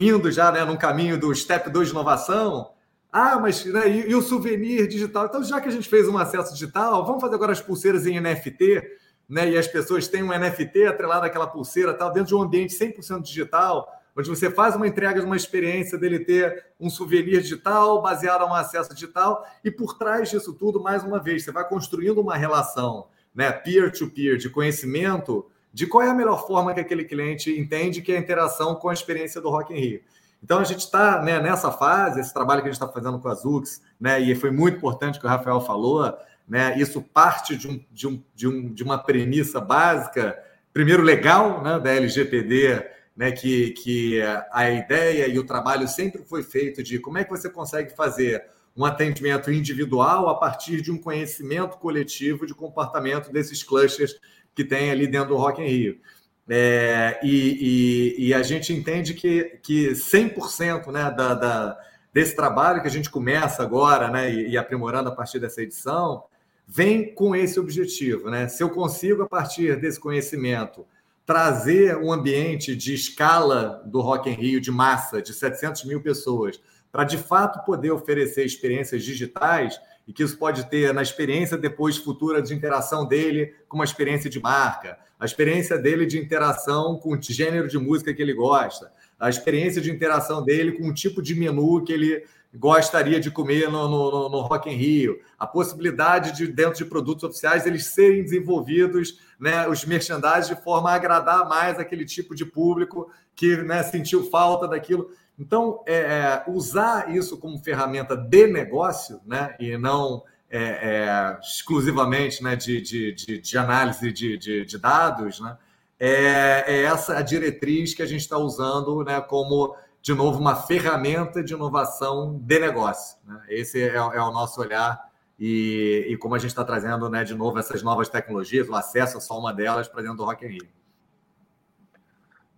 [0.00, 2.72] indo já né, caminho do step 2 de inovação,
[3.12, 5.26] ah, mas né, e, e o souvenir digital?
[5.26, 8.20] Então, já que a gente fez um acesso digital, vamos fazer agora as pulseiras em
[8.20, 8.82] NFT,
[9.28, 12.74] né, e as pessoas têm um NFT atrelado àquela pulseira, tal, dentro de um ambiente
[12.74, 18.02] 100% digital, onde você faz uma entrega de uma experiência dele ter um souvenir digital
[18.02, 21.66] baseado em um acesso digital, e por trás disso tudo, mais uma vez, você vai
[21.68, 23.06] construindo uma relação
[23.38, 28.02] né, peer-to-peer -peer, de conhecimento de qual é a melhor forma que aquele cliente entende
[28.02, 30.00] que é a interação com a experiência do Rock in Rio.
[30.42, 33.28] Então a gente está né, nessa fase, esse trabalho que a gente está fazendo com
[33.28, 36.12] a Zux, né, e foi muito importante que o Rafael falou,
[36.48, 36.76] né?
[36.80, 40.36] Isso parte de, um, de, um, de, um, de uma premissa básica,
[40.72, 42.84] primeiro legal, né, da LGPD,
[43.16, 44.20] né, que, que
[44.50, 48.44] a ideia e o trabalho sempre foi feito de como é que você consegue fazer
[48.78, 54.14] um atendimento individual a partir de um conhecimento coletivo de comportamento desses clusters
[54.54, 56.00] que tem ali dentro do Rock in Rio.
[56.48, 61.78] É, e, e, e, a gente entende que, que 100% né, da, da,
[62.12, 66.24] desse trabalho que a gente começa agora né, e, e, aprimorando a partir dessa edição,
[66.66, 68.30] vem com esse objetivo.
[68.30, 68.48] Né?
[68.48, 70.86] Se eu consigo, a partir desse conhecimento,
[71.26, 76.58] trazer um ambiente de escala do Rock in Rio de massa, de 700 mil pessoas,
[76.90, 81.98] para de fato poder oferecer experiências digitais, e que isso pode ter na experiência depois
[81.98, 87.10] futura de interação dele com uma experiência de marca, a experiência dele de interação com
[87.14, 91.20] o gênero de música que ele gosta, a experiência de interação dele com o tipo
[91.20, 92.24] de menu que ele
[92.54, 97.24] gostaria de comer no, no, no Rock in Rio, a possibilidade de, dentro de produtos
[97.24, 102.46] oficiais, eles serem desenvolvidos, né, os merchandising, de forma a agradar mais aquele tipo de
[102.46, 105.10] público que né, sentiu falta daquilo.
[105.38, 112.42] Então, é, é, usar isso como ferramenta de negócio, né, e não é, é, exclusivamente
[112.42, 115.56] né, de, de, de, de análise de, de, dados, né,
[116.00, 120.56] é, é, essa a diretriz que a gente está usando né, como, de novo, uma
[120.56, 123.18] ferramenta de inovação de negócio.
[123.24, 123.40] Né?
[123.48, 127.34] Esse é, é, o nosso olhar e, e como a gente está trazendo, né, de
[127.34, 130.48] novo, essas novas tecnologias, o acesso a só uma delas para dentro do Rock in
[130.48, 130.68] Rio.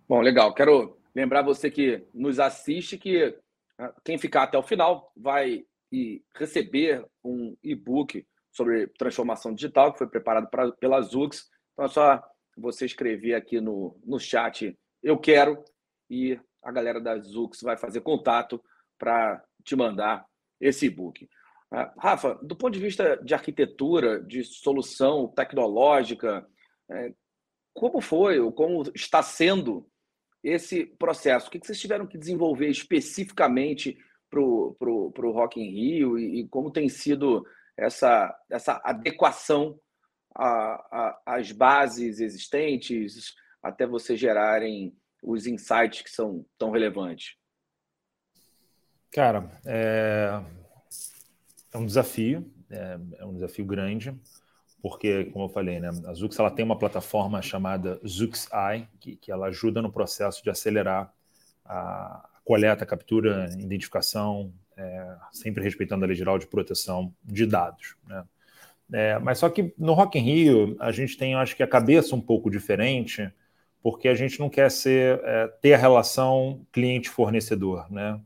[0.08, 0.54] Bom, legal.
[0.54, 3.36] Quero Lembrar você que nos assiste que
[3.78, 5.64] ah, quem ficar até o final vai
[6.36, 11.48] receber um e-book sobre transformação digital que foi preparado pra, pela Zux.
[11.72, 12.22] Então é só
[12.56, 15.64] você escrever aqui no, no chat eu quero
[16.08, 18.62] e a galera da Zux vai fazer contato
[18.98, 20.26] para te mandar
[20.60, 21.24] esse e-book.
[21.72, 26.46] Uh, Rafa, do ponto de vista de arquitetura, de solução tecnológica,
[26.90, 27.14] é,
[27.72, 29.88] como foi ou como está sendo
[30.42, 31.48] esse processo?
[31.48, 33.98] O que vocês tiveram que desenvolver especificamente
[34.28, 37.44] para o Rock in Rio e, e, como tem sido
[37.76, 39.78] essa, essa adequação
[41.26, 47.36] às bases existentes até vocês gerarem os insights que são tão relevantes?
[49.12, 50.40] Cara, é,
[51.72, 54.16] é um desafio, é, é um desafio grande
[54.82, 59.30] porque, como eu falei, né, a Zux ela tem uma plataforma chamada ZuxEye, que, que
[59.30, 61.12] ela ajuda no processo de acelerar
[61.64, 67.96] a coleta, captura, identificação, é, sempre respeitando a lei geral de proteção de dados.
[68.06, 68.24] Né?
[68.92, 72.16] É, mas só que no Rock in Rio a gente tem, acho que a cabeça
[72.16, 73.30] um pouco diferente,
[73.82, 78.20] porque a gente não quer ser é, ter a relação cliente-fornecedor, né?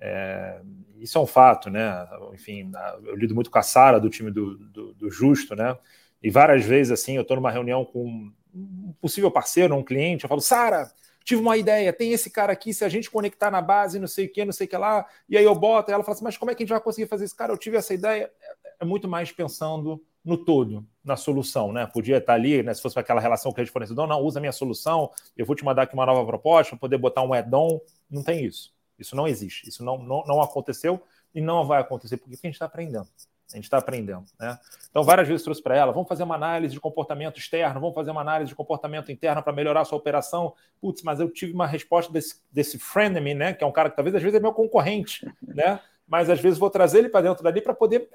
[0.00, 0.60] É,
[0.98, 2.08] isso é um fato, né?
[2.32, 2.70] Enfim,
[3.04, 5.76] eu lido muito com a Sara do time do, do, do, Justo, né?
[6.22, 10.28] E várias vezes, assim, eu estou numa reunião com um possível parceiro, um cliente, eu
[10.28, 10.90] falo, Sara,
[11.24, 14.26] tive uma ideia, tem esse cara aqui, se a gente conectar na base, não sei
[14.26, 16.24] o que, não sei o que lá, e aí eu boto, e ela fala assim,
[16.24, 17.36] mas como é que a gente vai conseguir fazer isso?
[17.36, 18.30] Cara, eu tive essa ideia,
[18.78, 21.86] é muito mais pensando no todo, na solução, né?
[21.86, 22.74] Podia estar ali, né?
[22.74, 25.64] Se fosse aquela relação com o fornecedor, não, usa a minha solução, eu vou te
[25.64, 28.72] mandar aqui uma nova proposta, poder botar um add-on, não tem isso.
[29.00, 31.02] Isso não existe, isso não, não, não aconteceu
[31.34, 33.08] e não vai acontecer, porque a gente está aprendendo.
[33.52, 34.24] A gente está aprendendo.
[34.38, 34.58] Né?
[34.90, 38.10] Então, várias vezes trouxe para ela: vamos fazer uma análise de comportamento externo, vamos fazer
[38.10, 40.54] uma análise de comportamento interno para melhorar a sua operação.
[40.80, 43.52] Putz, mas eu tive uma resposta desse, desse frenemy, né?
[43.52, 45.80] Que é um cara que talvez às vezes é meu concorrente, né?
[46.06, 48.08] Mas às vezes vou trazer ele para dentro dali para poder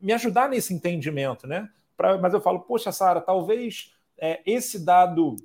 [0.00, 1.68] me ajudar nesse entendimento, né?
[1.96, 5.36] Pra, mas eu falo, poxa, Sara, talvez é, esse dado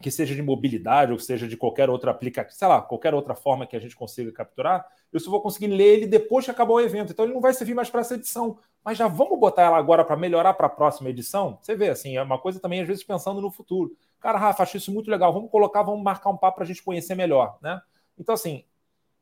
[0.00, 3.34] que seja de mobilidade ou que seja de qualquer outra aplicativo, sei lá, qualquer outra
[3.34, 6.72] forma que a gente consiga capturar, eu só vou conseguir ler ele depois que acabar
[6.72, 7.12] o evento.
[7.12, 8.58] Então ele não vai servir mais para essa edição.
[8.82, 11.58] Mas já vamos botar ela agora para melhorar para a próxima edição?
[11.60, 13.94] Você vê, assim, é uma coisa também, às vezes, pensando no futuro.
[14.18, 15.32] Cara, Rafa, acho isso muito legal.
[15.32, 17.80] Vamos colocar, vamos marcar um papo para a gente conhecer melhor, né?
[18.18, 18.64] Então, assim,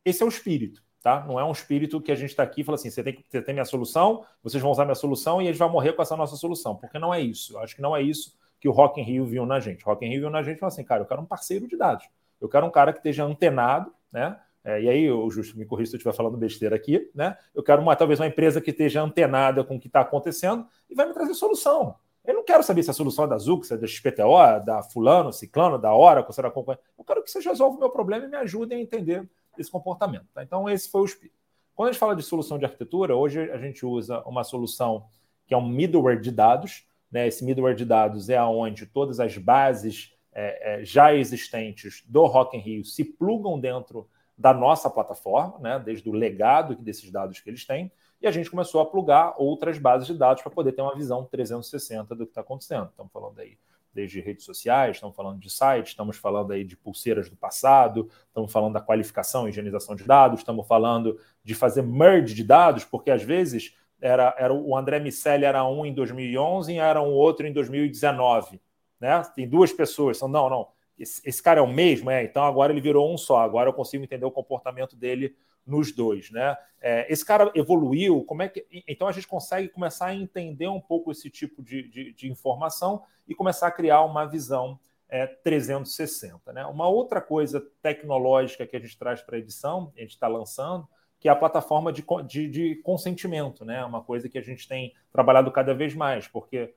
[0.05, 1.25] esse é o espírito, tá?
[1.27, 3.43] Não é um espírito que a gente está aqui e fala assim: você tem, você
[3.43, 6.37] tem minha solução, vocês vão usar minha solução e eles vão morrer com essa nossa
[6.37, 6.77] solução.
[6.77, 7.55] Porque não é isso.
[7.55, 9.85] Eu acho que não é isso que o Rock in Rio viu na gente.
[9.85, 11.77] Rock in Rio viu na gente e falou assim, cara, eu quero um parceiro de
[11.77, 12.09] dados.
[12.41, 14.39] Eu quero um cara que esteja antenado, né?
[14.65, 17.37] É, e aí, o Justo me corrija se eu estiver falando besteira aqui, né?
[17.55, 20.95] Eu quero uma, talvez uma empresa que esteja antenada com o que está acontecendo e
[20.95, 21.95] vai me trazer solução.
[22.25, 25.33] Eu não quero saber se a solução é da Zux, é da XPTO, da Fulano,
[25.33, 26.83] Ciclano, da Oracle, será companhia.
[26.99, 30.27] Eu quero que vocês resolvam o meu problema e me ajudem a entender esse comportamento.
[30.35, 30.43] Tá?
[30.43, 31.39] Então, esse foi o espírito.
[31.75, 35.07] Quando a gente fala de solução de arquitetura, hoje a gente usa uma solução
[35.47, 39.37] que é um middleware de dados, né, esse middleware de dados é aonde todas as
[39.37, 45.59] bases é, é, já existentes do Rock in Rio se plugam dentro da nossa plataforma,
[45.59, 47.91] né, desde o legado desses dados que eles têm,
[48.21, 51.25] e a gente começou a plugar outras bases de dados para poder ter uma visão
[51.25, 52.89] 360 do que está acontecendo.
[52.89, 53.57] Estamos falando aí
[53.95, 58.53] desde redes sociais, estamos falando de sites, estamos falando aí de pulseiras do passado, estamos
[58.53, 63.11] falando da qualificação e higienização de dados, estamos falando de fazer merge de dados, porque
[63.11, 67.47] às vezes era, era o André Miceli era um em 2011 e era um outro
[67.47, 68.61] em 2019,
[69.01, 69.23] né?
[69.35, 70.69] Tem duas pessoas, são não, não.
[70.99, 73.75] esse, esse, cara é o mesmo, é, então agora ele virou um só, agora eu
[73.75, 75.35] consigo entender o comportamento dele
[75.67, 76.57] nos dois, né?
[76.81, 78.65] É, esse cara evoluiu, como é que.
[78.87, 83.03] Então a gente consegue começar a entender um pouco esse tipo de, de, de informação
[83.27, 84.79] e começar a criar uma visão
[85.09, 86.53] é, 360.
[86.53, 86.65] Né?
[86.67, 90.89] Uma outra coisa tecnológica que a gente traz para a edição, a gente está lançando,
[91.21, 93.85] que é a plataforma de, de, de, consentimento, né?
[93.85, 96.75] Uma coisa que a gente tem trabalhado cada vez mais, porque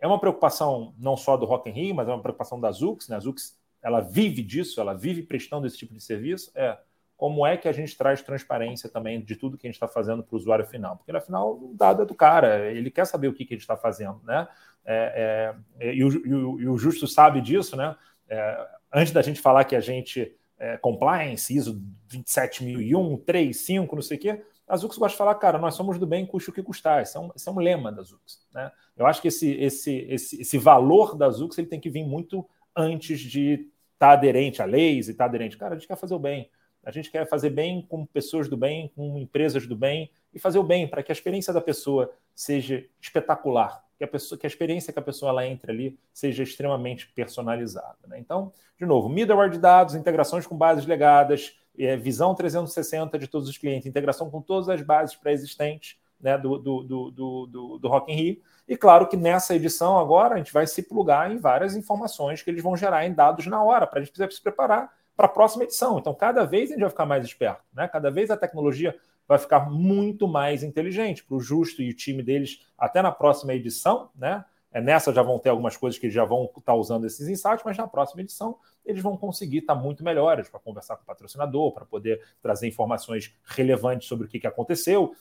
[0.00, 3.08] é uma preocupação não só do Rock in Rio, mas é uma preocupação da Zux,
[3.08, 3.16] né?
[3.16, 6.50] A Zux, ela vive disso, ela vive prestando esse tipo de serviço.
[6.54, 6.78] É
[7.16, 10.22] como é que a gente traz transparência também de tudo que a gente está fazendo
[10.22, 10.96] para o usuário final?
[10.96, 13.62] Porque, afinal, o dado é do cara, ele quer saber o que, que a gente
[13.62, 14.46] está fazendo, né?
[14.84, 17.96] É, é, e, o, e, o, e, o, Justo sabe disso, né?
[18.28, 24.02] É, antes da gente falar que a gente é, compliance, ISO 27001, 3, 5, não
[24.02, 26.52] sei o quê, a Zux gosta de falar, cara, nós somos do bem, custe o
[26.52, 27.00] que custar.
[27.00, 28.44] Esse é um, esse é um lema da Zux.
[28.52, 28.70] Né?
[28.96, 32.44] Eu acho que esse, esse, esse, esse valor da Zux ele tem que vir muito
[32.74, 35.56] antes de estar tá aderente a leis e estar tá aderente.
[35.56, 36.50] Cara, a gente quer fazer o bem.
[36.84, 40.58] A gente quer fazer bem com pessoas do bem, com empresas do bem e fazer
[40.58, 44.48] o bem para que a experiência da pessoa seja espetacular que a, pessoa, que a
[44.48, 47.96] experiência que a pessoa ela entre ali seja extremamente personalizada.
[48.06, 48.18] Né?
[48.18, 53.48] Então, de novo, middleware de dados, integrações com bases legadas, é, visão 360 de todos
[53.48, 58.12] os clientes, integração com todas as bases pré-existentes né, do, do, do, do, do Rock
[58.12, 58.42] in Rio.
[58.68, 62.50] E claro que nessa edição agora a gente vai se plugar em várias informações que
[62.50, 65.30] eles vão gerar em dados na hora, para a gente precisar se preparar para a
[65.30, 65.98] próxima edição.
[65.98, 67.88] Então, cada vez a gente vai ficar mais esperto, né?
[67.88, 68.94] cada vez a tecnologia
[69.26, 73.54] vai ficar muito mais inteligente para o Justo e o time deles até na próxima
[73.54, 74.44] edição, né?
[74.72, 77.62] É, nessa já vão ter algumas coisas que já vão estar tá usando esses insights,
[77.64, 81.06] mas na próxima edição eles vão conseguir estar tá muito melhores para conversar com o
[81.06, 85.14] patrocinador, para poder trazer informações relevantes sobre o que, que aconteceu,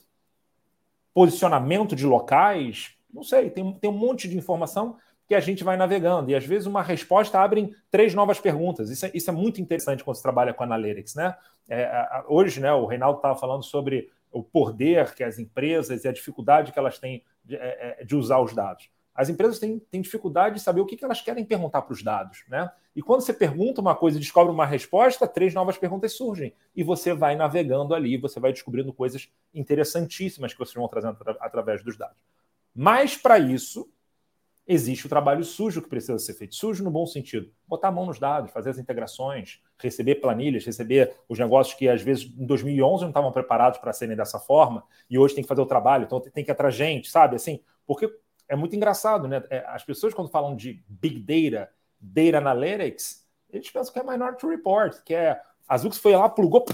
[1.13, 4.97] posicionamento de locais, não sei, tem, tem um monte de informação
[5.27, 6.29] que a gente vai navegando.
[6.29, 8.89] E às vezes uma resposta abre três novas perguntas.
[8.89, 11.15] Isso é, isso é muito interessante quando se trabalha com Analytics.
[11.15, 11.35] Né?
[11.67, 16.11] É, hoje, né, o Reinaldo estava falando sobre o poder que as empresas e a
[16.11, 18.89] dificuldade que elas têm de, é, é, de usar os dados.
[19.15, 22.43] As empresas têm, têm, dificuldade de saber o que, elas querem perguntar para os dados.
[22.49, 22.69] Né?
[22.93, 26.53] E quando você pergunta uma coisa e descobre uma resposta, três novas perguntas surgem.
[26.75, 31.81] E você vai navegando ali, você vai descobrindo coisas interessantíssimas que vocês vão trazendo através
[31.81, 32.17] dos dados.
[32.75, 33.89] Mas, para isso,
[34.67, 36.55] existe o trabalho sujo que precisa ser feito.
[36.55, 37.51] Sujo no bom sentido.
[37.67, 42.01] Botar a mão nos dados, fazer as integrações, receber planilhas, receber os negócios que às
[42.01, 45.61] vezes em 2011 não estavam preparados para serem dessa forma e hoje tem que fazer
[45.61, 47.35] o trabalho, então tem que ir atrás gente, sabe?
[47.35, 48.11] Assim, porque
[48.47, 49.43] é muito engraçado, né?
[49.49, 54.47] É, as pessoas quando falam de Big Data, Data Analytics, eles pensam que é Minority
[54.47, 56.65] Report, que é a Zux foi lá, plugou,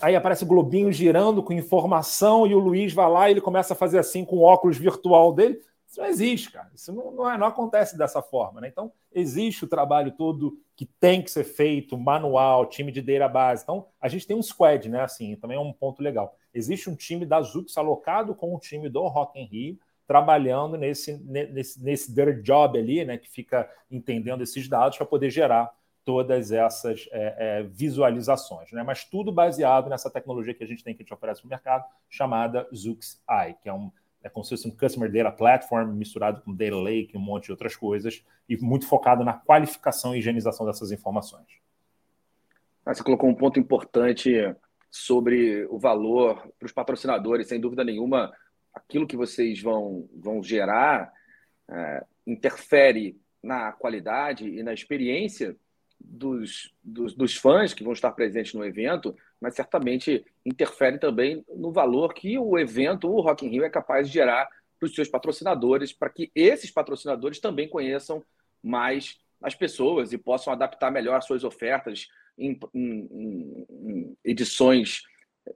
[0.00, 3.74] aí aparece o globinho girando com informação e o Luiz vai lá e ele começa
[3.74, 5.60] a fazer assim com o óculos virtual dele.
[5.94, 6.68] Isso não existe, cara.
[6.74, 8.60] Isso não, não, é, não acontece dessa forma.
[8.60, 8.66] Né?
[8.66, 13.62] Então, existe o trabalho todo que tem que ser feito, manual, time de data base.
[13.62, 15.02] Então, a gente tem um squad, né?
[15.02, 16.36] Assim, também é um ponto legal.
[16.52, 21.16] Existe um time da Zux alocado com o time do Rock in Rio, trabalhando nesse,
[21.18, 23.16] nesse, nesse dirty job ali, né?
[23.16, 25.72] Que fica entendendo esses dados para poder gerar
[26.04, 28.82] todas essas é, é, visualizações, né?
[28.82, 31.50] Mas tudo baseado nessa tecnologia que a gente tem que a gente oferece para o
[31.50, 33.92] mercado, chamada Zux AI, que é um
[34.24, 37.50] é como se fosse um Customer Data Platform misturado com Data Lake um monte de
[37.52, 41.46] outras coisas, e muito focado na qualificação e higienização dessas informações.
[42.84, 44.32] Ah, você colocou um ponto importante
[44.90, 48.32] sobre o valor para os patrocinadores, sem dúvida nenhuma,
[48.72, 51.12] aquilo que vocês vão, vão gerar
[51.68, 55.54] é, interfere na qualidade e na experiência
[56.00, 61.70] dos, dos, dos, fãs que vão estar presentes no evento, mas certamente interfere também no
[61.70, 64.48] valor que o evento, o Rock in Rio, é capaz de gerar
[64.80, 68.24] para os seus patrocinadores, para que esses patrocinadores também conheçam
[68.62, 75.02] mais as pessoas e possam adaptar melhor as suas ofertas em, em, em edições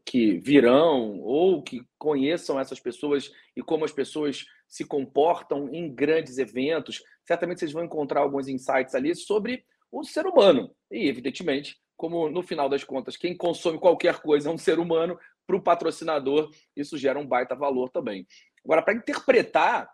[0.04, 6.36] que virão ou que conheçam essas pessoas e como as pessoas se comportam em grandes
[6.36, 7.02] eventos.
[7.24, 10.70] Certamente vocês vão encontrar alguns insights ali sobre o ser humano.
[10.90, 15.18] E, evidentemente, como no final das contas, quem consome qualquer coisa é um ser humano,
[15.46, 18.26] para o patrocinador, isso gera um baita valor também.
[18.64, 19.90] Agora, para interpretar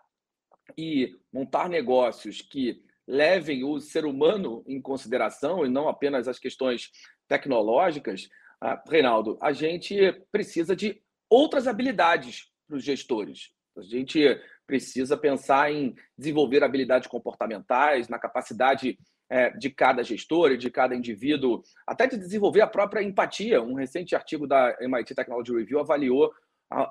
[0.77, 6.91] e montar negócios que levem o ser humano em consideração e não apenas as questões
[7.27, 8.29] tecnológicas,
[8.61, 13.51] ah, Reinaldo, a gente precisa de outras habilidades para os gestores.
[13.77, 14.19] A gente
[14.67, 18.97] precisa pensar em desenvolver habilidades comportamentais, na capacidade
[19.29, 23.61] é, de cada gestor e de cada indivíduo, até de desenvolver a própria empatia.
[23.61, 26.31] Um recente artigo da MIT Technology Review avaliou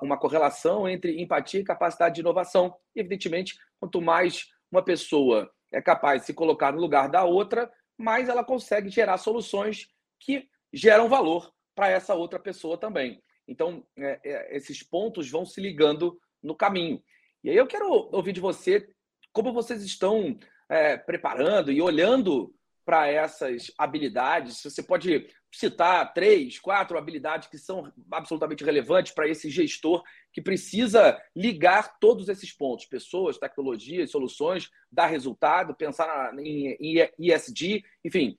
[0.01, 2.75] uma correlação entre empatia e capacidade de inovação.
[2.95, 7.71] E, evidentemente, quanto mais uma pessoa é capaz de se colocar no lugar da outra,
[7.97, 13.21] mais ela consegue gerar soluções que geram valor para essa outra pessoa também.
[13.47, 17.01] Então, é, é, esses pontos vão se ligando no caminho.
[17.43, 18.87] E aí eu quero ouvir de você
[19.31, 20.37] como vocês estão
[20.69, 22.53] é, preparando e olhando
[22.85, 24.61] para essas habilidades.
[24.63, 31.19] Você pode citar três, quatro habilidades que são absolutamente relevantes para esse gestor que precisa
[31.35, 36.77] ligar todos esses pontos: pessoas, tecnologias, soluções, dar resultado, pensar em
[37.17, 38.37] ESG, enfim.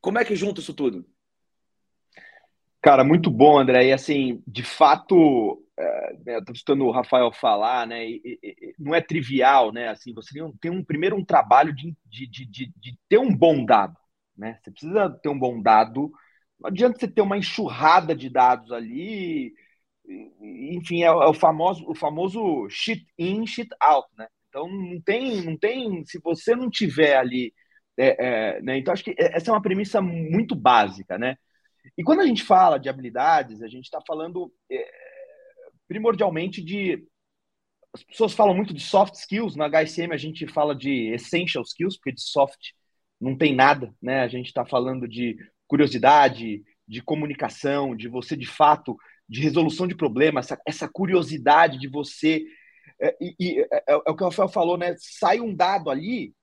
[0.00, 1.06] Como é que junta isso tudo?
[2.82, 3.86] Cara, muito bom, André.
[3.88, 8.04] E assim, de fato, é, né, eu estou escutando o Rafael falar, né?
[8.08, 9.88] E, e, não é trivial, né?
[9.88, 13.34] Assim, você tem, um, tem um primeiro um trabalho de, de, de, de, ter um
[13.34, 13.96] bom dado,
[14.36, 14.58] né?
[14.62, 16.10] Você precisa ter um bom dado.
[16.60, 19.54] Não adianta você ter uma enxurrada de dados ali.
[20.40, 24.26] Enfim, é, é o famoso o famoso shit in, shit out, né?
[24.48, 26.04] Então não tem, não tem.
[26.04, 27.54] Se você não tiver ali,
[27.96, 28.78] é, é, né?
[28.78, 31.36] Então acho que essa é uma premissa muito básica, né?
[31.96, 34.88] E quando a gente fala de habilidades, a gente está falando é,
[35.88, 37.06] primordialmente de.
[37.94, 41.96] As pessoas falam muito de soft skills, na HSM a gente fala de essential skills,
[41.96, 42.70] porque de soft
[43.20, 44.20] não tem nada, né?
[44.20, 48.96] A gente está falando de curiosidade, de comunicação, de você de fato,
[49.28, 52.44] de resolução de problemas, essa, essa curiosidade de você.
[53.00, 54.94] É, e, é, é, é, o que o Rafael falou, né?
[54.98, 56.34] Sai um dado ali,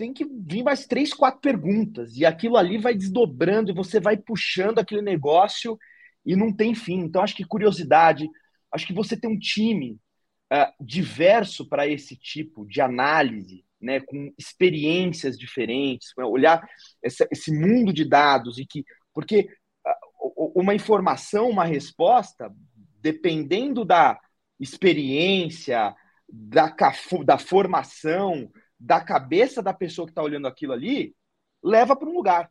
[0.00, 2.16] tem que vir mais três, quatro perguntas.
[2.16, 5.78] E aquilo ali vai desdobrando e você vai puxando aquele negócio
[6.24, 7.00] e não tem fim.
[7.00, 8.26] Então, acho que curiosidade,
[8.72, 9.98] acho que você tem um time
[10.50, 16.66] uh, diverso para esse tipo de análise, né, com experiências diferentes, olhar
[17.04, 18.82] essa, esse mundo de dados e que.
[19.12, 19.50] Porque
[19.86, 22.50] uh, uma informação, uma resposta,
[23.02, 24.18] dependendo da
[24.58, 25.94] experiência,
[26.26, 26.74] da,
[27.22, 28.50] da formação,
[28.80, 31.14] da cabeça da pessoa que está olhando aquilo ali,
[31.62, 32.50] leva para um lugar.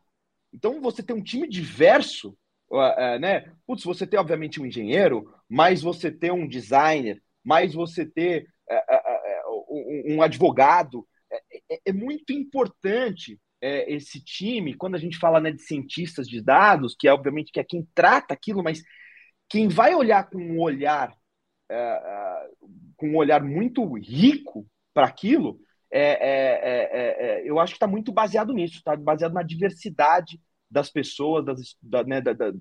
[0.54, 2.36] Então, você tem um time diverso,
[2.70, 3.52] uh, né?
[3.66, 10.14] Putz, você tem, obviamente, um engenheiro, mas você tem um designer, mais você ter uh,
[10.14, 11.06] um advogado.
[11.32, 16.28] É, é, é muito importante é, esse time, quando a gente fala né, de cientistas
[16.28, 18.82] de dados, que é, obviamente, que é quem trata aquilo, mas
[19.48, 21.12] quem vai olhar com um olhar,
[22.96, 25.60] com um olhar muito rico para aquilo,
[25.90, 30.40] é, é, é, é, eu acho que está muito baseado nisso, está baseado na diversidade
[30.70, 32.52] das pessoas das, da, né, da, da,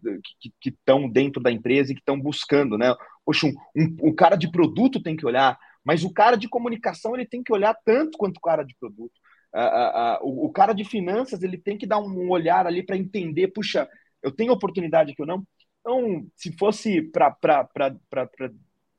[0.59, 2.95] que estão dentro da empresa e que estão buscando, né?
[3.23, 7.13] Poxa, um, um, o cara de produto tem que olhar, mas o cara de comunicação
[7.15, 9.13] ele tem que olhar tanto quanto o cara de produto.
[10.23, 13.87] o, o, cara de finanças ele tem que dar um olhar ali para entender, puxa,
[14.23, 15.45] eu tenho oportunidade aqui ou não.
[15.81, 17.67] Então, se fosse para,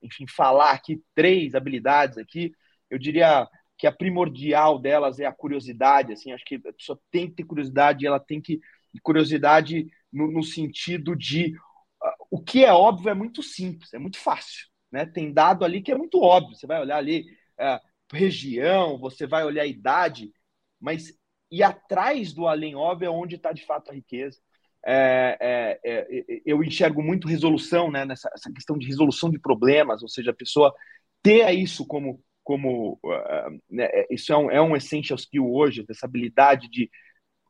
[0.03, 2.53] enfim, falar aqui três habilidades aqui,
[2.89, 3.49] eu diria
[3.81, 7.45] que a primordial delas é a curiosidade, assim, acho que a pessoa tem que ter
[7.45, 8.61] curiosidade, ela tem que
[9.03, 14.19] curiosidade no, no sentido de uh, o que é óbvio é muito simples, é muito
[14.19, 15.07] fácil, né?
[15.07, 17.25] Tem dado ali que é muito óbvio, você vai olhar ali
[17.59, 17.81] uh,
[18.13, 20.31] região, você vai olhar idade,
[20.79, 21.19] mas
[21.51, 24.39] e atrás do além óbvio é onde está de fato a riqueza.
[24.85, 28.05] É, é, é, eu enxergo muito resolução, né?
[28.05, 30.75] Nessa essa questão de resolução de problemas, ou seja, a pessoa
[31.23, 36.05] ter isso como como uh, né, isso é um, é um essential skill hoje, essa
[36.05, 36.91] habilidade de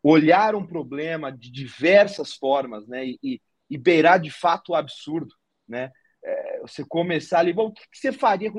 [0.03, 3.40] olhar um problema de diversas formas, né, e,
[3.70, 5.34] e beirar de fato o absurdo,
[5.66, 5.90] né,
[6.22, 8.53] é, você começar ali, bom, o que, você faria,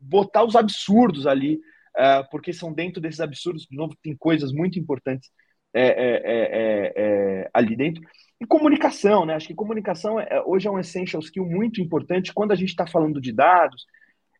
[0.00, 1.60] botar os absurdos ali,
[1.96, 5.30] uh, porque são dentro desses absurdos, de novo, tem coisas muito importantes
[5.72, 8.02] é, é, é ali dentro,
[8.40, 12.56] e comunicação, né, acho que comunicação hoje é um essential skill muito importante, quando a
[12.56, 13.86] gente está falando de dados,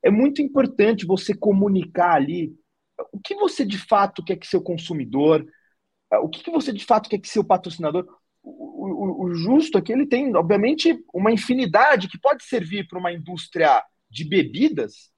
[0.06, 2.54] é muito importante você comunicar ali
[3.12, 5.44] o que você de fato quer que seu consumidor,
[6.22, 8.06] o que você de fato quer que seu patrocinador.
[8.40, 13.12] O, o, o justo que ele tem, obviamente, uma infinidade que pode servir para uma
[13.12, 15.10] indústria de bebidas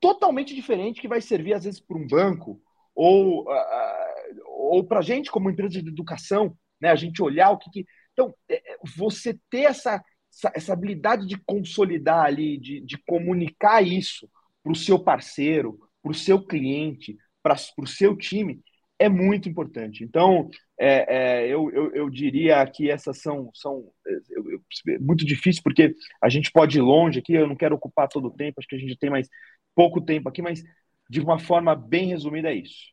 [0.00, 2.58] totalmente diferente que vai servir às vezes para um banco
[2.94, 6.90] ou, uh, ou para a gente como empresa de educação, né?
[6.90, 7.86] A gente olhar o que, que...
[8.14, 10.02] então é, é, você ter essa
[10.32, 14.28] essa, essa habilidade de consolidar ali, de, de comunicar isso
[14.62, 18.60] para o seu parceiro, para o seu cliente, para o seu time,
[18.98, 20.04] é muito importante.
[20.04, 23.92] Então, é, é, eu, eu, eu, diria que essas são, são
[24.30, 24.62] eu, eu,
[24.94, 28.28] é muito difícil, porque a gente pode ir longe aqui, eu não quero ocupar todo
[28.28, 29.28] o tempo, acho que a gente tem mais
[29.74, 30.62] pouco tempo aqui, mas
[31.10, 32.92] de uma forma bem resumida é isso.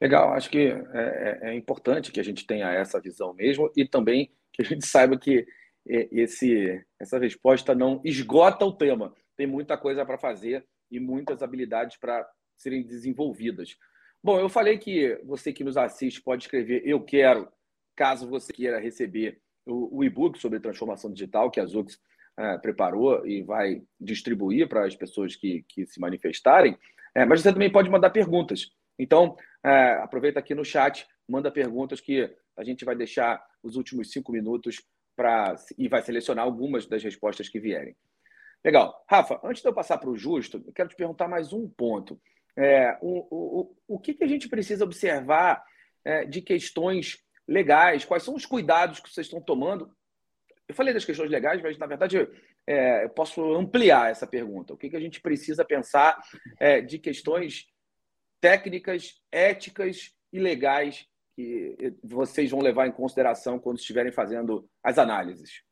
[0.00, 3.86] Legal, acho que é, é, é importante que a gente tenha essa visão mesmo e
[3.86, 5.46] também que a gente saiba que
[5.84, 9.14] esse, essa resposta não esgota o tema.
[9.36, 13.76] Tem muita coisa para fazer e muitas habilidades para serem desenvolvidas.
[14.22, 17.48] Bom, eu falei que você que nos assiste pode escrever eu quero,
[17.96, 21.98] caso você queira receber o, o e-book sobre transformação digital que a Zux
[22.38, 26.78] é, preparou e vai distribuir para as pessoas que, que se manifestarem.
[27.14, 28.70] É, mas você também pode mandar perguntas.
[28.98, 34.10] Então, é, aproveita aqui no chat, manda perguntas que a gente vai deixar os últimos
[34.10, 34.82] cinco minutos
[35.16, 37.96] para e vai selecionar algumas das respostas que vierem.
[38.64, 39.04] Legal.
[39.08, 42.20] Rafa, antes de eu passar para o Justo, eu quero te perguntar mais um ponto.
[42.56, 45.64] É, o, o, o que, que a gente precisa observar
[46.04, 48.04] é, de questões legais?
[48.04, 49.90] Quais são os cuidados que vocês estão tomando?
[50.68, 52.28] Eu falei das questões legais, mas na verdade
[52.66, 54.72] é, eu posso ampliar essa pergunta.
[54.72, 56.22] O que, que a gente precisa pensar
[56.60, 57.66] é, de questões
[58.40, 65.62] técnicas, éticas e legais que vocês vão levar em consideração quando estiverem fazendo as análises?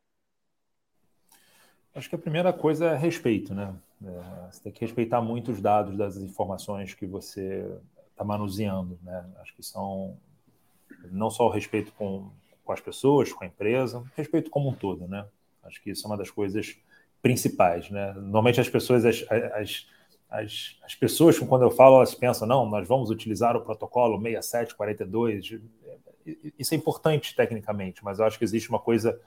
[1.95, 3.75] Acho que a primeira coisa é respeito, né?
[4.03, 7.67] É, você tem que respeitar muito os dados das informações que você
[8.13, 9.25] está manuseando, né?
[9.41, 10.17] Acho que são
[11.11, 12.31] não só o respeito com,
[12.65, 15.27] com as pessoas, com a empresa, respeito como um todo, né?
[15.63, 16.77] Acho que isso é uma das coisas
[17.21, 18.13] principais, né?
[18.13, 19.87] Normalmente as pessoas, as, as,
[20.31, 25.61] as, as pessoas, quando eu falo, elas pensam, não, nós vamos utilizar o protocolo 6742,
[26.59, 29.20] isso é importante tecnicamente, mas eu acho que existe uma coisa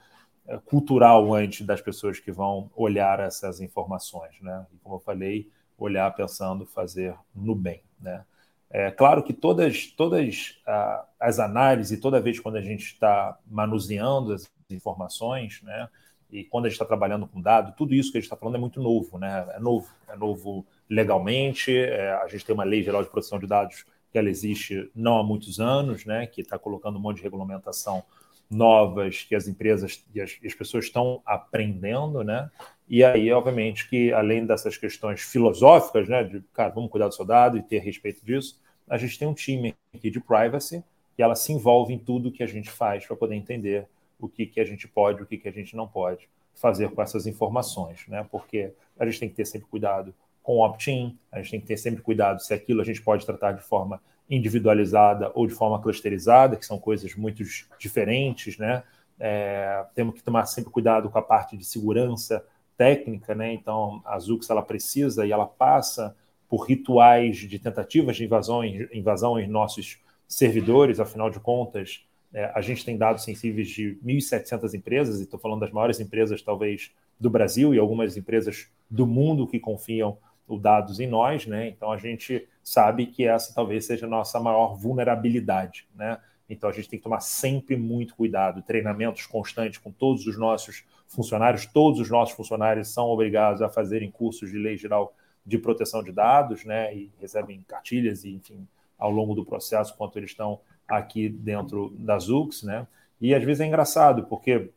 [0.46, 4.66] é, cultural antes das pessoas que vão olhar essas informações, né?
[4.72, 8.24] E como eu falei, olhar pensando fazer no bem, né?
[8.70, 14.32] É claro que todas, todas ah, as análises, toda vez quando a gente está manuseando
[14.32, 15.88] as informações, né?
[16.30, 18.56] E quando a gente está trabalhando com dado, tudo isso que a gente está falando
[18.56, 19.46] é muito novo, né?
[19.54, 21.76] É novo, é novo legalmente.
[21.76, 25.18] É, a gente tem uma lei geral de proteção de dados que ela existe não
[25.18, 26.26] há muitos anos, né?
[26.26, 28.04] Que está colocando um monte de regulamentação
[28.50, 32.50] novas que as empresas e as, as, pessoas estão aprendendo, né?
[32.88, 37.24] E aí, obviamente, que além dessas questões filosóficas, né, de, cara, vamos cuidar do seu
[37.24, 40.84] dado e ter respeito disso, a gente tem um time aqui de privacy
[41.18, 43.86] e ela se envolve em tudo que a gente faz para poder entender
[44.20, 47.02] o que, que a gente pode, o que, que a gente não pode fazer com
[47.02, 48.26] essas informações, né?
[48.30, 50.14] Porque a gente tem que ter sempre cuidado
[50.44, 53.52] com opt-in, a gente tem que ter sempre cuidado se aquilo a gente pode tratar
[53.52, 57.42] de forma individualizada ou de forma clusterizada, que são coisas muito
[57.78, 58.84] diferentes, né?
[59.18, 62.44] É, temos que tomar sempre cuidado com a parte de segurança
[62.76, 63.54] técnica, né?
[63.54, 66.14] Então, a Zux ela precisa e ela passa
[66.46, 72.50] por rituais de tentativas de invasão em, invasão em nossos servidores, afinal de contas, é,
[72.54, 76.90] a gente tem dados sensíveis de 1.700 empresas, e estou falando das maiores empresas, talvez,
[77.18, 81.68] do Brasil e algumas empresas do mundo que confiam os dados em nós, né?
[81.68, 86.18] Então a gente sabe que essa talvez seja a nossa maior vulnerabilidade, né?
[86.48, 90.84] Então a gente tem que tomar sempre muito cuidado, treinamentos constantes com todos os nossos
[91.06, 95.14] funcionários, todos os nossos funcionários são obrigados a fazerem cursos de lei geral
[95.44, 96.94] de proteção de dados, né?
[96.94, 98.66] E recebem cartilhas e, enfim,
[98.98, 102.86] ao longo do processo, enquanto eles estão aqui dentro da Zux, né?
[103.20, 104.70] E às vezes é engraçado, porque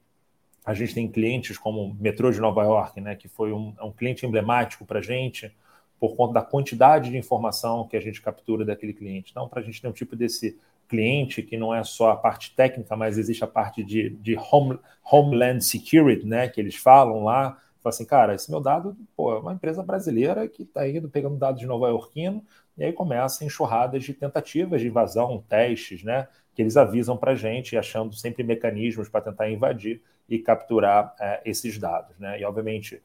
[0.67, 3.83] a gente tem clientes como o Metrô de Nova York, né, que foi um, é
[3.85, 5.49] um cliente emblemático para a gente,
[5.97, 9.31] por conta da quantidade de informação que a gente captura daquele cliente.
[9.31, 10.59] Então, para a gente ter um tipo desse
[10.89, 14.77] cliente que não é só a parte técnica, mas existe a parte de, de home,
[15.09, 17.51] Homeland Security, né, que eles falam lá,
[17.81, 21.37] fala assim, cara, esse meu dado pô, é uma empresa brasileira que está indo pegando
[21.37, 22.43] dados de Nova Yorkino,
[22.77, 27.35] e aí começa enxurradas de tentativas de invasão, testes, né, que eles avisam para a
[27.35, 32.17] gente, achando sempre mecanismos para tentar invadir e capturar é, esses dados.
[32.19, 32.39] Né?
[32.39, 33.01] E, obviamente,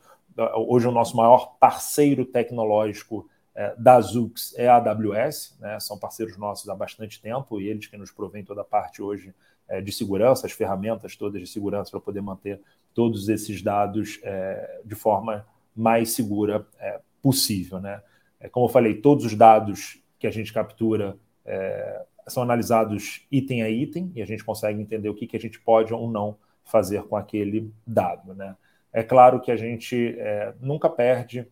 [0.54, 5.78] hoje o nosso maior parceiro tecnológico é, da Zux é a AWS, né?
[5.78, 9.34] são parceiros nossos há bastante tempo e eles que nos provêm toda a parte hoje
[9.68, 12.60] é, de segurança, as ferramentas todas de segurança para poder manter
[12.94, 17.80] todos esses dados é, de forma mais segura é, possível.
[17.80, 18.02] Né?
[18.40, 23.62] É, como eu falei, todos os dados que a gente captura é, são analisados item
[23.62, 26.36] a item e a gente consegue entender o que, que a gente pode ou não
[26.64, 28.34] fazer com aquele dado.
[28.34, 28.56] Né?
[28.92, 31.46] É claro que a gente é, nunca perde,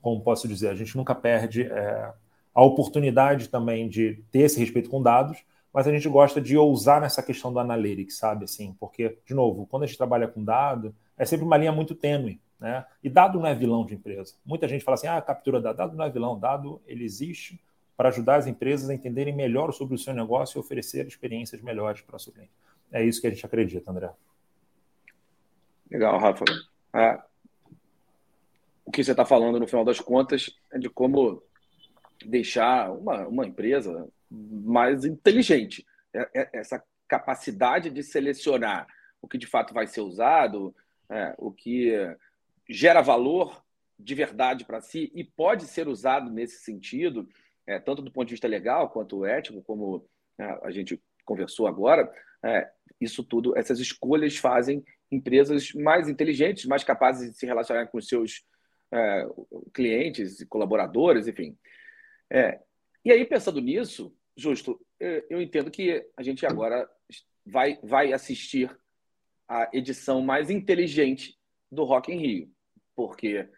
[0.00, 2.12] como posso dizer, a gente nunca perde é,
[2.54, 5.38] a oportunidade também de ter esse respeito com dados,
[5.72, 8.44] mas a gente gosta de ousar nessa questão do analytics, sabe?
[8.44, 11.94] Assim, porque, de novo, quando a gente trabalha com dado, é sempre uma linha muito
[11.94, 12.40] tênue.
[12.58, 12.84] Né?
[13.02, 14.34] E dado não é vilão de empresa.
[14.44, 15.76] Muita gente fala assim: ah, captura dado.
[15.76, 16.38] Dado não é vilão.
[16.38, 17.58] Dado ele existe
[17.96, 22.02] para ajudar as empresas a entenderem melhor sobre o seu negócio e oferecer experiências melhores
[22.02, 22.52] para o seu cliente.
[22.92, 24.10] É isso que a gente acredita, André.
[25.90, 26.44] Legal, Rafa.
[26.94, 27.20] É,
[28.84, 31.42] o que você está falando, no final das contas, é de como
[32.24, 35.86] deixar uma, uma empresa mais inteligente.
[36.12, 38.86] É, é, essa capacidade de selecionar
[39.22, 40.74] o que de fato vai ser usado,
[41.08, 41.92] é, o que
[42.68, 43.62] gera valor
[43.98, 47.28] de verdade para si e pode ser usado nesse sentido,
[47.66, 50.04] é, tanto do ponto de vista legal quanto ético, como
[50.38, 52.10] é, a gente conversou agora,
[53.00, 58.44] isso tudo, essas escolhas fazem empresas mais inteligentes, mais capazes de se relacionar com seus
[58.92, 59.26] é,
[59.72, 61.56] clientes e colaboradores, enfim.
[62.28, 62.60] É,
[63.04, 64.80] e aí, pensando nisso, justo,
[65.28, 66.88] eu entendo que a gente agora
[67.46, 68.70] vai, vai assistir
[69.48, 71.36] a edição mais inteligente
[71.72, 72.50] do Rock in Rio,
[72.94, 73.48] porque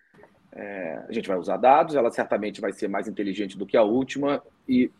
[0.52, 3.82] é, a gente vai usar dados, ela certamente vai ser mais inteligente do que a
[3.82, 4.90] última e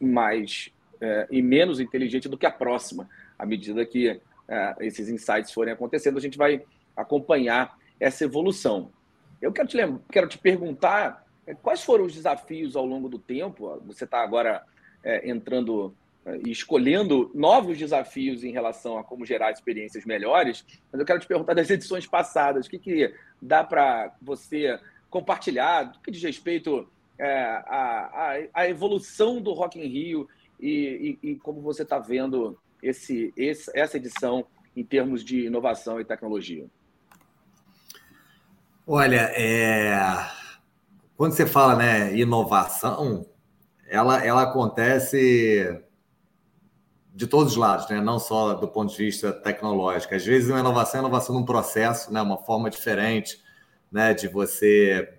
[0.00, 3.08] mais é, e menos inteligente do que a próxima,
[3.38, 6.62] à medida que é, esses insights forem acontecendo, a gente vai
[6.96, 8.90] acompanhar essa evolução.
[9.40, 9.76] Eu quero te,
[10.10, 13.80] quero te perguntar é, quais foram os desafios ao longo do tempo.
[13.86, 14.62] Você está agora
[15.04, 21.00] é, entrando é, e escolhendo novos desafios em relação a como gerar experiências melhores, mas
[21.00, 24.78] eu quero te perguntar das edições passadas, o que, que dá para você
[25.10, 30.28] compartilhar do que diz respeito à, à, evolução do Rock in Rio
[30.60, 36.00] e, e, e como você está vendo esse, esse, essa edição em termos de inovação
[36.00, 36.66] e tecnologia?
[38.86, 39.98] Olha, é...
[41.16, 43.26] quando você fala né, inovação,
[43.88, 45.82] ela, ela acontece
[47.14, 48.00] de todos os lados, né?
[48.00, 50.14] não só do ponto de vista tecnológico.
[50.14, 52.20] Às vezes, uma inovação é inovação num processo, né?
[52.20, 53.42] uma forma diferente
[53.90, 55.16] né, de você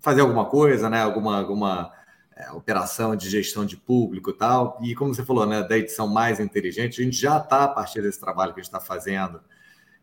[0.00, 1.92] fazer alguma coisa, né, alguma, alguma
[2.36, 4.78] é, operação de gestão de público e tal.
[4.82, 8.02] E como você falou, né, da edição mais inteligente, a gente já está, a partir
[8.02, 9.40] desse trabalho que a gente está fazendo,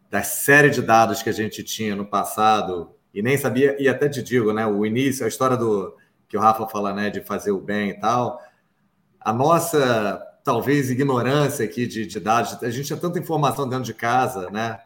[0.09, 4.07] da série de dados que a gente tinha no passado, e nem sabia, e até
[4.07, 5.95] te digo, né, o início, a história do
[6.27, 8.41] que o Rafa fala, né, de fazer o bem e tal,
[9.19, 13.93] a nossa, talvez, ignorância aqui de, de dados, a gente tinha tanta informação dentro de
[13.93, 14.79] casa, né,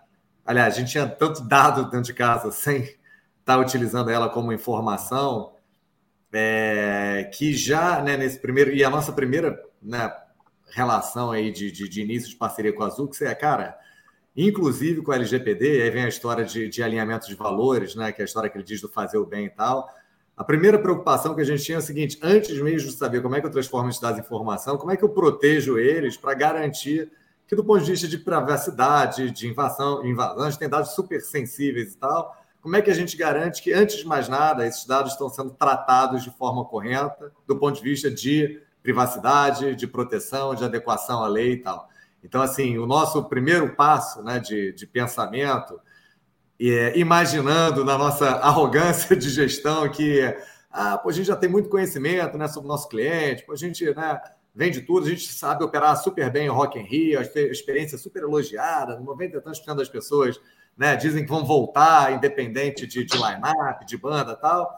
[0.46, 2.96] aliás, a gente tinha tanto dado dentro de casa sem
[3.46, 5.55] está utilizando ela como informação,
[6.32, 10.14] é, que já né, nesse primeiro, e a nossa primeira né,
[10.72, 13.78] relação aí de, de, de, início de parceria com a Zux é, cara,
[14.36, 18.22] inclusive com a LGPD, aí vem a história de, de alinhamento de valores, né, que
[18.22, 19.90] é a história que ele diz do fazer o bem e tal.
[20.36, 23.36] A primeira preocupação que a gente tinha é a seguinte: antes mesmo de saber como
[23.36, 27.10] é que eu transformo dados em informação, como é que eu protejo eles para garantir
[27.48, 31.98] que, do ponto de vista de privacidade, de invasão, invasão, tem dados super sensíveis e
[31.98, 32.36] tal,
[32.66, 35.52] como é que a gente garante que, antes de mais nada, esses dados estão sendo
[35.52, 41.28] tratados de forma correta, do ponto de vista de privacidade, de proteção, de adequação à
[41.28, 41.88] lei e tal?
[42.24, 45.80] Então, assim, o nosso primeiro passo né, de, de pensamento,
[46.60, 50.22] é, imaginando na nossa arrogância de gestão que
[50.72, 53.56] ah, pô, a gente já tem muito conhecimento né, sobre o nosso cliente, pô, a
[53.56, 54.20] gente né,
[54.56, 58.24] vende tudo, a gente sabe operar super bem o Rock in Rio, a experiência super
[58.24, 60.42] elogiada, 90 e tantos por cento das pessoas
[60.78, 60.96] né?
[60.96, 64.76] Dizem que vão voltar, independente de, de line-up, de banda tal.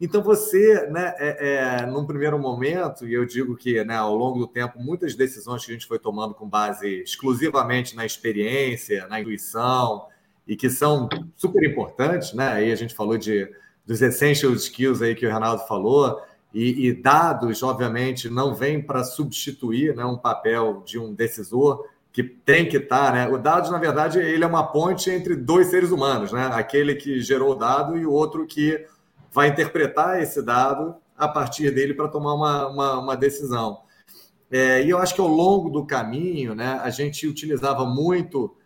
[0.00, 4.40] Então, você, né, é, é, num primeiro momento, e eu digo que né, ao longo
[4.40, 9.20] do tempo, muitas decisões que a gente foi tomando com base exclusivamente na experiência, na
[9.20, 10.06] intuição,
[10.46, 12.48] e que são super importantes, né?
[12.48, 13.50] Aí a gente falou de,
[13.86, 16.20] dos essential skills aí que o Renato falou,
[16.52, 21.84] e, e dados, obviamente, não vêm para substituir né, um papel de um decisor,
[22.14, 23.28] que tem que estar, tá, né?
[23.28, 26.48] O dados, na verdade, ele é uma ponte entre dois seres humanos, né?
[26.52, 28.86] Aquele que gerou o dado e o outro que
[29.32, 33.80] vai interpretar esse dado a partir dele para tomar uma, uma, uma decisão.
[34.48, 38.56] É, e eu acho que ao longo do caminho, né, a gente utilizava muito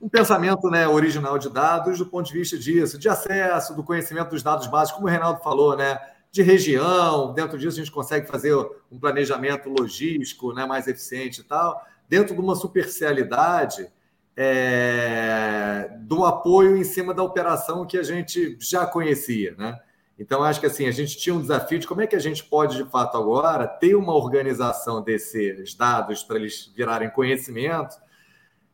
[0.00, 4.30] um pensamento né, original de dados do ponto de vista disso, de acesso, do conhecimento
[4.30, 5.98] dos dados básicos, como o Reinaldo falou, né,
[6.30, 7.34] de região.
[7.34, 8.54] Dentro disso, a gente consegue fazer
[8.88, 13.90] um planejamento logístico né, mais eficiente e tal dentro de uma superficialidade
[14.36, 19.78] é, do apoio em cima da operação que a gente já conhecia, né?
[20.18, 22.42] Então, acho que assim, a gente tinha um desafio de como é que a gente
[22.42, 27.96] pode, de fato, agora ter uma organização desses dados para eles virarem conhecimento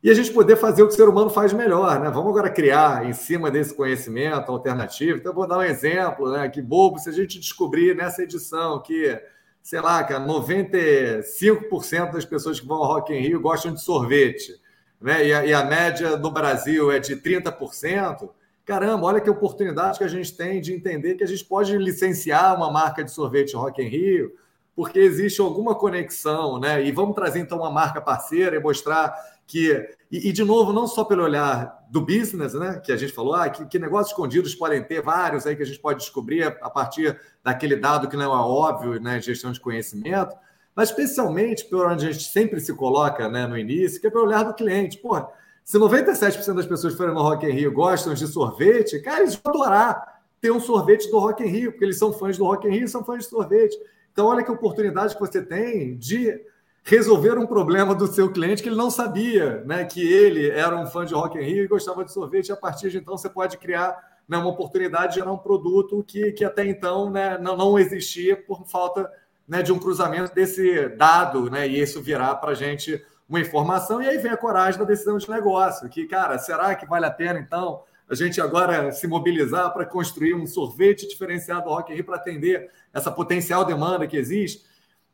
[0.01, 2.11] e a gente poder fazer o que o ser humano faz melhor, né?
[2.11, 5.17] Vamos agora criar em cima desse conhecimento alternativo.
[5.17, 6.47] Então, vou dar um exemplo, né?
[6.47, 9.19] Que bobo se a gente descobrir nessa edição que
[9.65, 14.61] sei lá, cara, 95% das pessoas que vão ao Rock in Rio gostam de sorvete,
[15.01, 15.25] né?
[15.25, 18.29] E a, e a média no Brasil é de 30%.
[18.63, 22.55] Caramba, olha que oportunidade que a gente tem de entender que a gente pode licenciar
[22.55, 24.35] uma marca de sorvete Rock in Rio,
[24.75, 26.85] porque existe alguma conexão, né?
[26.85, 29.15] E vamos trazer então uma marca parceira e mostrar
[29.47, 33.13] que e, e, de novo não só pelo olhar do business, né, que a gente
[33.13, 36.43] falou, ah, que, que, negócios escondidos podem ter vários aí que a gente pode descobrir
[36.43, 40.35] a partir daquele dado que não é óbvio, né, gestão de conhecimento,
[40.75, 44.25] mas especialmente por onde a gente sempre se coloca, né, no início, que é pelo
[44.25, 44.97] olhar do cliente.
[44.97, 45.27] Porra,
[45.63, 49.35] se 97% das pessoas que forem no Rock in Rio gostam de sorvete, cara, eles
[49.35, 52.67] vão adorar ter um sorvete do Rock in Rio, porque eles são fãs do Rock
[52.67, 53.75] in Rio, são fãs de sorvete.
[54.11, 56.39] Então, olha que oportunidade que você tem de
[56.85, 59.83] resolver um problema do seu cliente que ele não sabia, né?
[59.83, 62.51] Que ele era um fã de Rock in Rio e gostava de sorvete.
[62.51, 66.31] A partir de então você pode criar né, uma oportunidade de gerar um produto que,
[66.31, 69.11] que até então né, não, não existia por falta
[69.47, 71.67] né, de um cruzamento desse dado, né?
[71.67, 73.99] E isso virar para a gente uma informação.
[73.99, 75.89] E aí vem a coragem da decisão de negócio.
[75.89, 77.81] Que, cara, será que vale a pena então?
[78.07, 82.17] a gente agora se mobilizar para construir um sorvete diferenciado do Rock in Rio para
[82.17, 84.63] atender essa potencial demanda que existe.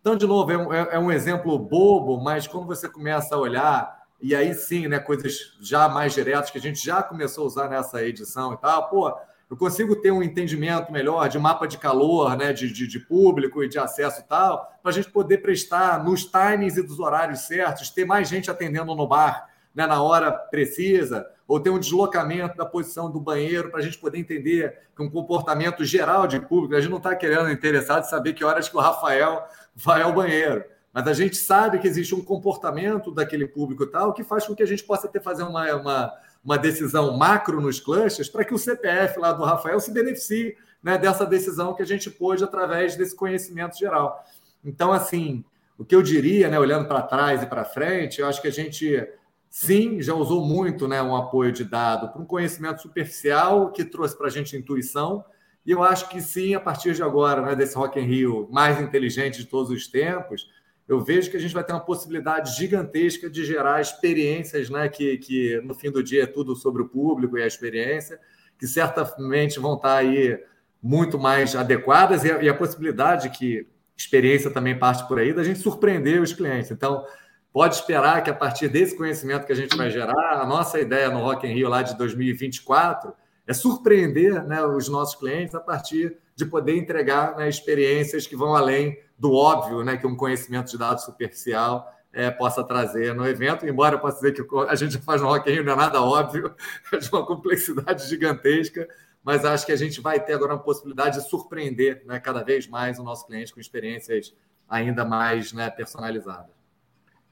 [0.02, 3.38] Então, de novo, é um, é, é um exemplo bobo, mas quando você começa a
[3.38, 7.47] olhar, e aí sim, né, coisas já mais diretas que a gente já começou a
[7.47, 9.16] usar nessa edição e tal, pô,
[9.47, 13.64] eu consigo ter um entendimento melhor de mapa de calor, né, de, de, de público
[13.64, 17.41] e de acesso e tal, para a gente poder prestar nos timings e dos horários
[17.41, 22.56] certos, ter mais gente atendendo no bar né, na hora precisa, ou ter um deslocamento
[22.56, 26.76] da posição do banheiro para a gente poder entender que um comportamento geral de público,
[26.76, 29.45] a gente não está querendo interessado em saber que horas que o Rafael
[29.76, 30.63] vai ao banheiro.
[30.93, 34.63] Mas a gente sabe que existe um comportamento daquele público tal que faz com que
[34.63, 36.13] a gente possa ter fazer uma, uma,
[36.43, 40.97] uma decisão macro nos clusters para que o CPF lá do Rafael se beneficie né,
[40.97, 44.26] dessa decisão que a gente pôde através desse conhecimento geral.
[44.63, 45.45] Então, assim,
[45.78, 48.51] o que eu diria, né, olhando para trás e para frente, eu acho que a
[48.51, 49.07] gente
[49.49, 54.17] sim já usou muito né, um apoio de dado para um conhecimento superficial que trouxe
[54.17, 55.24] para a gente intuição
[55.66, 58.80] e eu acho que sim, a partir de agora, né, desse Rock in Rio mais
[58.82, 60.49] inteligente de todos os tempos,
[60.88, 65.18] eu vejo que a gente vai ter uma possibilidade gigantesca de gerar experiências, né, que,
[65.18, 68.20] que no fim do dia é tudo sobre o público e a experiência,
[68.59, 70.38] que certamente vão estar aí
[70.82, 75.43] muito mais adequadas e a, e a possibilidade que experiência também parte por aí da
[75.43, 76.72] gente surpreender os clientes.
[76.72, 77.05] Então,
[77.53, 81.09] pode esperar que a partir desse conhecimento que a gente vai gerar, a nossa ideia
[81.09, 83.14] no Rock in Rio lá de 2024
[83.52, 88.56] é surpreender né, os nossos clientes a partir de poder entregar né, experiências que vão
[88.56, 93.68] além do óbvio né, que um conhecimento de dados superficial é, possa trazer no evento,
[93.68, 96.56] embora eu possa dizer que a gente faz no Rock não é nada óbvio,
[96.93, 98.88] é de uma complexidade gigantesca,
[99.22, 102.68] mas acho que a gente vai ter agora uma possibilidade de surpreender né, cada vez
[102.68, 104.34] mais o nosso cliente com experiências
[104.68, 106.56] ainda mais né, personalizadas.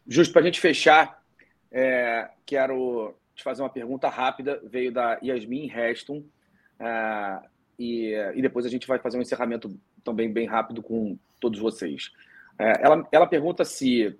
[0.06, 1.24] Justo para a gente fechar,
[1.72, 6.18] é, quero te fazer uma pergunta rápida, veio da Yasmin Reston,
[6.80, 11.60] uh, e, e depois a gente vai fazer um encerramento também bem rápido com todos
[11.60, 12.08] vocês.
[12.60, 14.16] Uh, ela, ela pergunta se,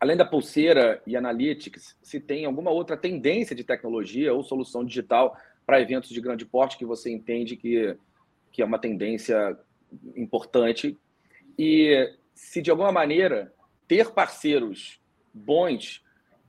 [0.00, 5.36] além da pulseira e analytics, se tem alguma outra tendência de tecnologia ou solução digital
[5.66, 7.96] para eventos de grande porte que você entende que,
[8.50, 9.56] que é uma tendência
[10.16, 10.98] importante
[11.58, 13.52] e se de alguma maneira
[13.86, 14.98] ter parceiros
[15.34, 16.02] bons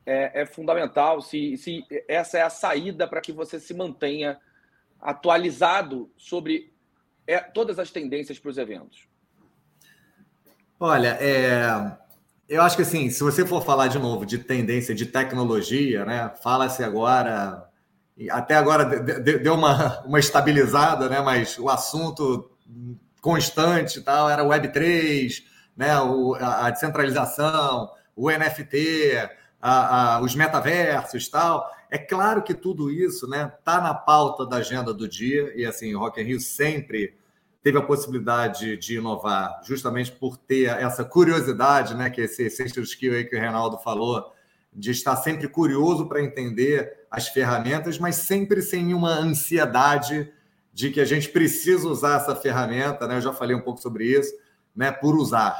[0.05, 4.39] é, é fundamental, se, se essa é a saída para que você se mantenha
[4.99, 6.73] atualizado sobre
[7.27, 9.07] é, todas as tendências para os eventos.
[10.79, 11.97] Olha, é,
[12.47, 16.31] eu acho que assim, se você for falar de novo de tendência de tecnologia, né?
[16.41, 17.69] Fala-se agora,
[18.29, 21.21] até agora deu uma, uma estabilizada, né?
[21.21, 22.51] Mas o assunto
[23.21, 25.43] constante tal era Web3,
[25.75, 25.97] né?
[26.01, 29.29] O, a descentralização, o NFT,
[29.65, 31.71] a, a, os metaversos tal.
[31.89, 35.65] É claro que tudo isso está né, tá na pauta da agenda do dia, e
[35.65, 37.15] assim, o Rock in Rio sempre
[37.61, 43.13] teve a possibilidade de inovar, justamente por ter essa curiosidade, né, que esse essential skill
[43.13, 44.33] aí que o Reinaldo falou,
[44.73, 50.29] de estar sempre curioso para entender as ferramentas, mas sempre sem uma ansiedade
[50.73, 53.17] de que a gente precisa usar essa ferramenta, né?
[53.17, 54.33] Eu já falei um pouco sobre isso,
[54.75, 54.91] né?
[54.91, 55.55] Por usar.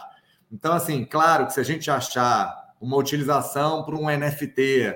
[0.51, 4.93] Então, assim, claro que se a gente achar uma utilização para um NFT,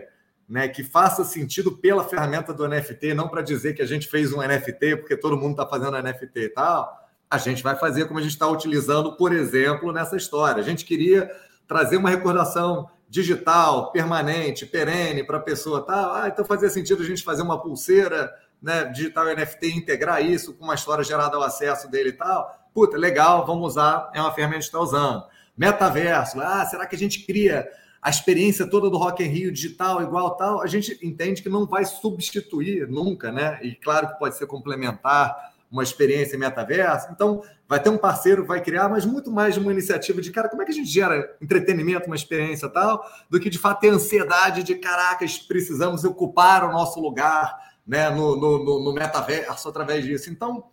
[0.47, 4.33] né, que faça sentido pela ferramenta do NFT, não para dizer que a gente fez
[4.33, 7.07] um NFT porque todo mundo está fazendo NFT e tal.
[7.31, 10.61] A gente vai fazer como a gente está utilizando, por exemplo, nessa história.
[10.61, 11.31] A gente queria
[11.65, 15.81] trazer uma recordação digital, permanente, perene para a pessoa.
[15.81, 16.23] Tá?
[16.23, 20.65] Ah, então fazia sentido a gente fazer uma pulseira né, digital NFT, integrar isso com
[20.65, 22.53] uma história gerada ao acesso dele e tal.
[22.73, 25.23] Puta, legal, vamos usar, é uma ferramenta que está usando.
[25.57, 27.67] Metaverso, ah, será que a gente cria
[27.99, 30.61] a experiência toda do Rock in Rio digital igual tal?
[30.61, 33.59] A gente entende que não vai substituir nunca, né?
[33.63, 35.35] E claro que pode ser complementar
[35.71, 37.09] uma experiência em metaverso.
[37.11, 40.61] Então, vai ter um parceiro vai criar, mas muito mais uma iniciativa de, cara, como
[40.61, 44.63] é que a gente gera entretenimento, uma experiência tal, do que de fato ter ansiedade
[44.63, 50.29] de, caracas, precisamos ocupar o nosso lugar né, no, no, no metaverso através disso.
[50.29, 50.65] Então,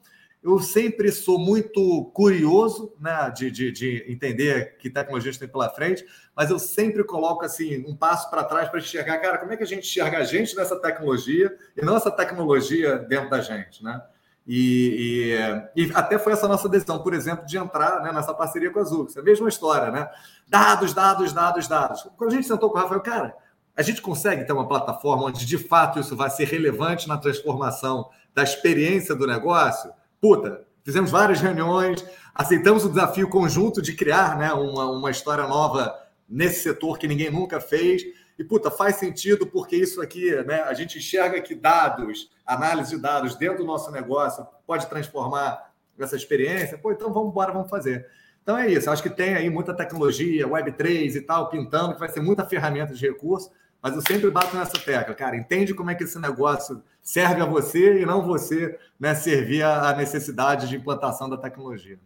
[0.45, 6.05] eu sempre sou muito curioso né, de, de, de entender que tecnologia tem pela frente,
[6.36, 9.62] mas eu sempre coloco assim um passo para trás para enxergar, cara, como é que
[9.62, 14.03] a gente enxerga a gente nessa tecnologia e não essa tecnologia dentro da gente, né?
[14.47, 15.32] E,
[15.74, 18.78] e, e, até foi essa nossa decisão, por exemplo, de entrar né, nessa parceria com
[18.78, 19.16] a Zux.
[19.16, 20.11] É a mesma história, né?
[20.47, 22.07] Dados, dados, dados, dados.
[22.18, 23.34] Quando a gente sentou com o Rafael, cara,
[23.74, 28.11] a gente consegue ter uma plataforma onde de fato isso vai ser relevante na transformação
[28.34, 29.90] da experiência do negócio?
[30.24, 32.02] Puta, fizemos várias reuniões,
[32.34, 35.94] aceitamos o desafio conjunto de criar né, uma, uma história nova
[36.26, 38.02] nesse setor que ninguém nunca fez.
[38.38, 43.02] E, puta, faz sentido porque isso aqui, né, a gente enxerga que dados, análise de
[43.02, 46.78] dados dentro do nosso negócio pode transformar essa experiência.
[46.78, 48.06] Pô, então vamos embora, vamos fazer.
[48.42, 48.90] Então é isso.
[48.90, 52.94] Acho que tem aí muita tecnologia, Web3 e tal, pintando, que vai ser muita ferramenta
[52.94, 53.52] de recurso.
[53.82, 55.36] Mas eu sempre bato nessa tecla, cara.
[55.36, 59.94] Entende como é que esse negócio serve a você e não você né, servir à
[59.94, 62.00] necessidade de implantação da tecnologia.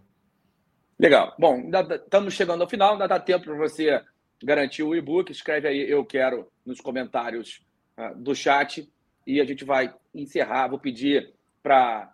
[0.98, 1.32] Legal.
[1.38, 1.70] Bom,
[2.04, 4.02] estamos chegando ao final, ainda dá tempo para você
[4.42, 5.30] garantir o e-book.
[5.30, 7.64] Escreve aí eu quero nos comentários
[7.96, 8.92] uh, do chat
[9.24, 10.66] e a gente vai encerrar.
[10.66, 11.32] Vou pedir
[11.62, 12.12] para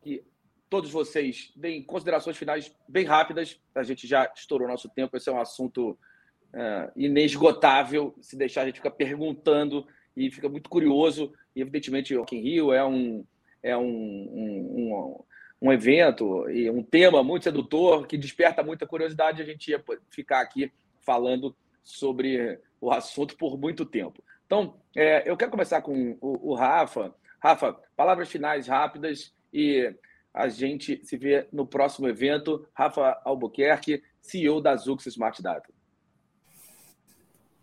[0.00, 0.24] que
[0.70, 3.60] todos vocês deem considerações finais bem rápidas.
[3.74, 5.14] A gente já estourou nosso tempo.
[5.14, 8.14] Esse é um assunto uh, inesgotável.
[8.22, 9.86] Se deixar, a gente fica perguntando
[10.16, 11.32] e fica muito curioso.
[11.54, 13.24] E, evidentemente, o Rock in Rio é um,
[13.62, 15.24] é um, um, um,
[15.62, 19.42] um evento e um tema muito sedutor que desperta muita curiosidade.
[19.42, 24.22] A gente ia ficar aqui falando sobre o assunto por muito tempo.
[24.46, 27.14] Então, é, eu quero começar com o, o Rafa.
[27.40, 29.94] Rafa, palavras finais rápidas e
[30.32, 32.66] a gente se vê no próximo evento.
[32.72, 35.73] Rafa Albuquerque, CEO da Zux Smart Data.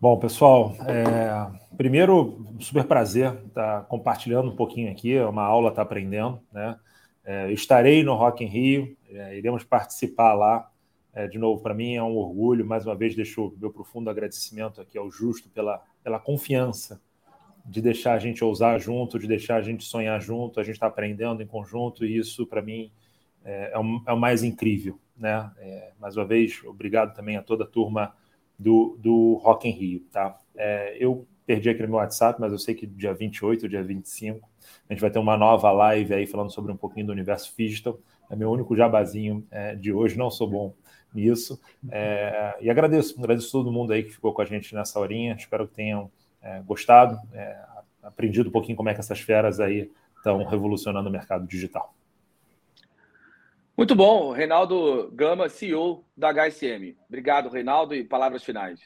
[0.02, 5.82] Bom, pessoal, é, primeiro, super prazer estar compartilhando um pouquinho aqui, é uma aula, está
[5.82, 6.76] aprendendo, né?
[7.24, 10.68] É, estarei no Rock in Rio, é, iremos participar lá.
[11.14, 14.80] É, de novo, para mim é um orgulho, mais uma vez deixo meu profundo agradecimento
[14.80, 17.00] aqui ao Justo pela, pela confiança
[17.64, 20.88] de deixar a gente ousar junto, de deixar a gente sonhar junto, a gente está
[20.88, 22.90] aprendendo em conjunto, e isso, para mim,
[23.44, 24.98] é, é, o, é, o, mais incrível.
[25.16, 25.48] Né?
[25.58, 28.12] É, mais uma vez, obrigado também a toda a turma
[28.62, 30.38] do, do Rock in Rio, tá?
[30.56, 34.48] É, eu perdi aqui no meu WhatsApp, mas eu sei que dia 28, dia 25,
[34.88, 37.98] a gente vai ter uma nova live aí falando sobre um pouquinho do universo digital.
[38.30, 40.74] É meu único jabazinho é, de hoje, não sou bom
[41.12, 41.60] nisso.
[41.90, 45.34] É, e agradeço, agradeço todo mundo aí que ficou com a gente nessa horinha.
[45.34, 46.10] Espero que tenham
[46.40, 47.58] é, gostado, é,
[48.02, 51.92] aprendido um pouquinho como é que essas feras aí estão revolucionando o mercado digital.
[53.82, 56.96] Muito bom, Reinaldo Gama, CEO da HSM.
[57.08, 58.78] Obrigado, Reinaldo, e palavras finais.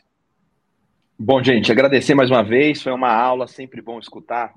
[1.18, 4.54] Bom, gente, agradecer mais uma vez, foi uma aula, sempre bom escutar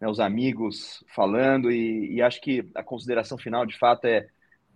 [0.00, 4.28] né, os amigos falando, e, e, acho que a consideração final, de fato, é,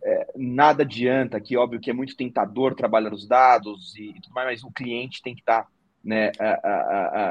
[0.02, 4.34] é, nada adianta, que óbvio que é muito tentador trabalhar os dados e, e tudo
[4.34, 5.68] mais, mas o cliente tem que estar, tá,
[6.02, 6.32] né,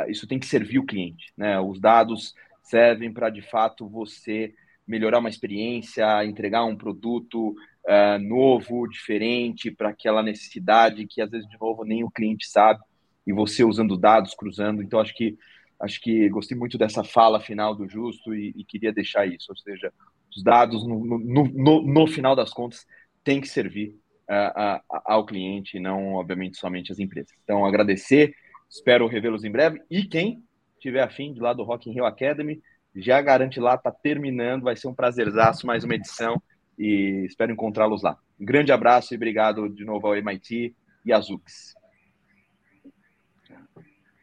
[0.08, 4.54] isso tem que servir o cliente, né, os dados servem para, de fato, você
[4.88, 7.56] melhorar uma experiência, entregar um produto
[7.88, 12.82] uh, novo, diferente, para aquela necessidade que às vezes, de novo, nem o cliente sabe,
[13.26, 14.82] e você usando dados, cruzando.
[14.82, 15.38] Então, acho que
[15.80, 19.58] acho que gostei muito dessa fala final do Justo e, e queria deixar isso, ou
[19.58, 19.92] seja,
[20.34, 22.86] os dados, no, no, no, no final das contas,
[23.22, 27.34] tem que servir uh, ao cliente, não, obviamente, somente às empresas.
[27.44, 28.34] Então, agradecer,
[28.70, 30.42] espero revê-los em breve, e quem
[30.80, 32.62] tiver afim de lá do Rock in Rio Academy,
[32.96, 36.42] já garante lá, está terminando, vai ser um prazerzaço mais uma edição
[36.78, 38.18] e espero encontrá-los lá.
[38.40, 41.76] Um grande abraço e obrigado de novo ao MIT e a Zux.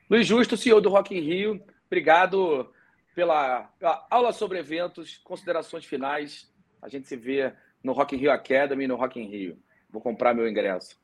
[0.09, 2.69] Luiz Justo, CEO do Rock in Rio, obrigado
[3.15, 6.53] pela, pela, aula sobre eventos, considerações finais.
[6.83, 9.59] A gente se vê no Rock in Rio Academy, no Rock in Rio.
[9.89, 10.99] Vou comprar meu ingresso.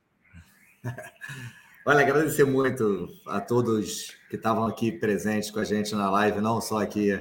[1.86, 6.60] Olha, agradecer muito a todos que estavam aqui presentes com a gente na live, não
[6.60, 7.12] só aqui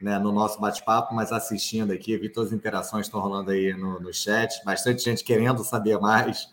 [0.00, 3.74] né, no nosso bate-papo, mas assistindo aqui, vi todas as interações que estão rolando aí
[3.74, 6.48] no, no chat, bastante gente querendo saber mais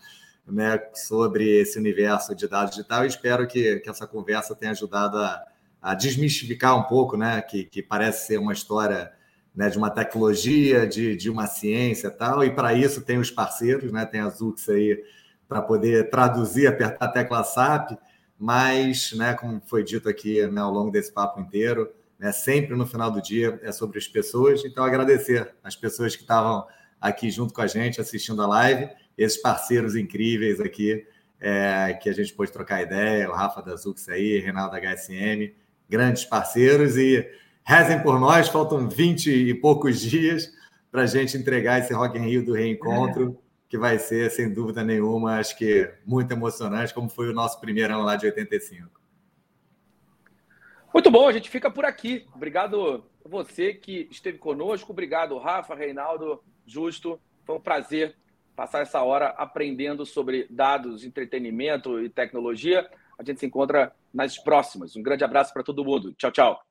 [0.45, 3.05] né, sobre esse universo de dados digital.
[3.05, 5.43] E espero que, que essa conversa tenha ajudado a,
[5.81, 9.11] a desmistificar um pouco, né, que, que parece ser uma história
[9.55, 13.91] né, de uma tecnologia, de, de uma ciência tal, e para isso tem os parceiros,
[13.91, 15.03] né, tem a Zux aí
[15.47, 17.97] para poder traduzir, apertar a tecla SAP,
[18.37, 22.31] mas, né, como foi dito aqui né, ao longo desse papo inteiro, né?
[22.31, 24.63] Sempre no final do dia é sobre as pessoas.
[24.65, 26.65] Então, agradecer as pessoas que estavam
[26.99, 31.05] aqui junto com a gente, assistindo a live, esses parceiros incríveis aqui,
[31.39, 35.53] é, que a gente pôde trocar ideia, o Rafa da Zux aí, Renato da HSM,
[35.87, 37.27] grandes parceiros e
[37.63, 40.51] rezem por nós, faltam 20 e poucos dias
[40.91, 43.69] para a gente entregar esse Rock in Rio do reencontro, é.
[43.69, 48.01] que vai ser, sem dúvida nenhuma, acho que muito emocionante, como foi o nosso primeirão
[48.01, 48.96] lá de 85.
[50.93, 52.25] Muito bom, a gente fica por aqui.
[52.33, 54.91] Obrigado, você que esteve conosco.
[54.91, 57.19] Obrigado, Rafa, Reinaldo, Justo.
[57.45, 58.15] Foi um prazer
[58.55, 62.89] passar essa hora aprendendo sobre dados, entretenimento e tecnologia.
[63.17, 64.95] A gente se encontra nas próximas.
[64.95, 66.13] Um grande abraço para todo mundo.
[66.13, 66.66] Tchau, tchau.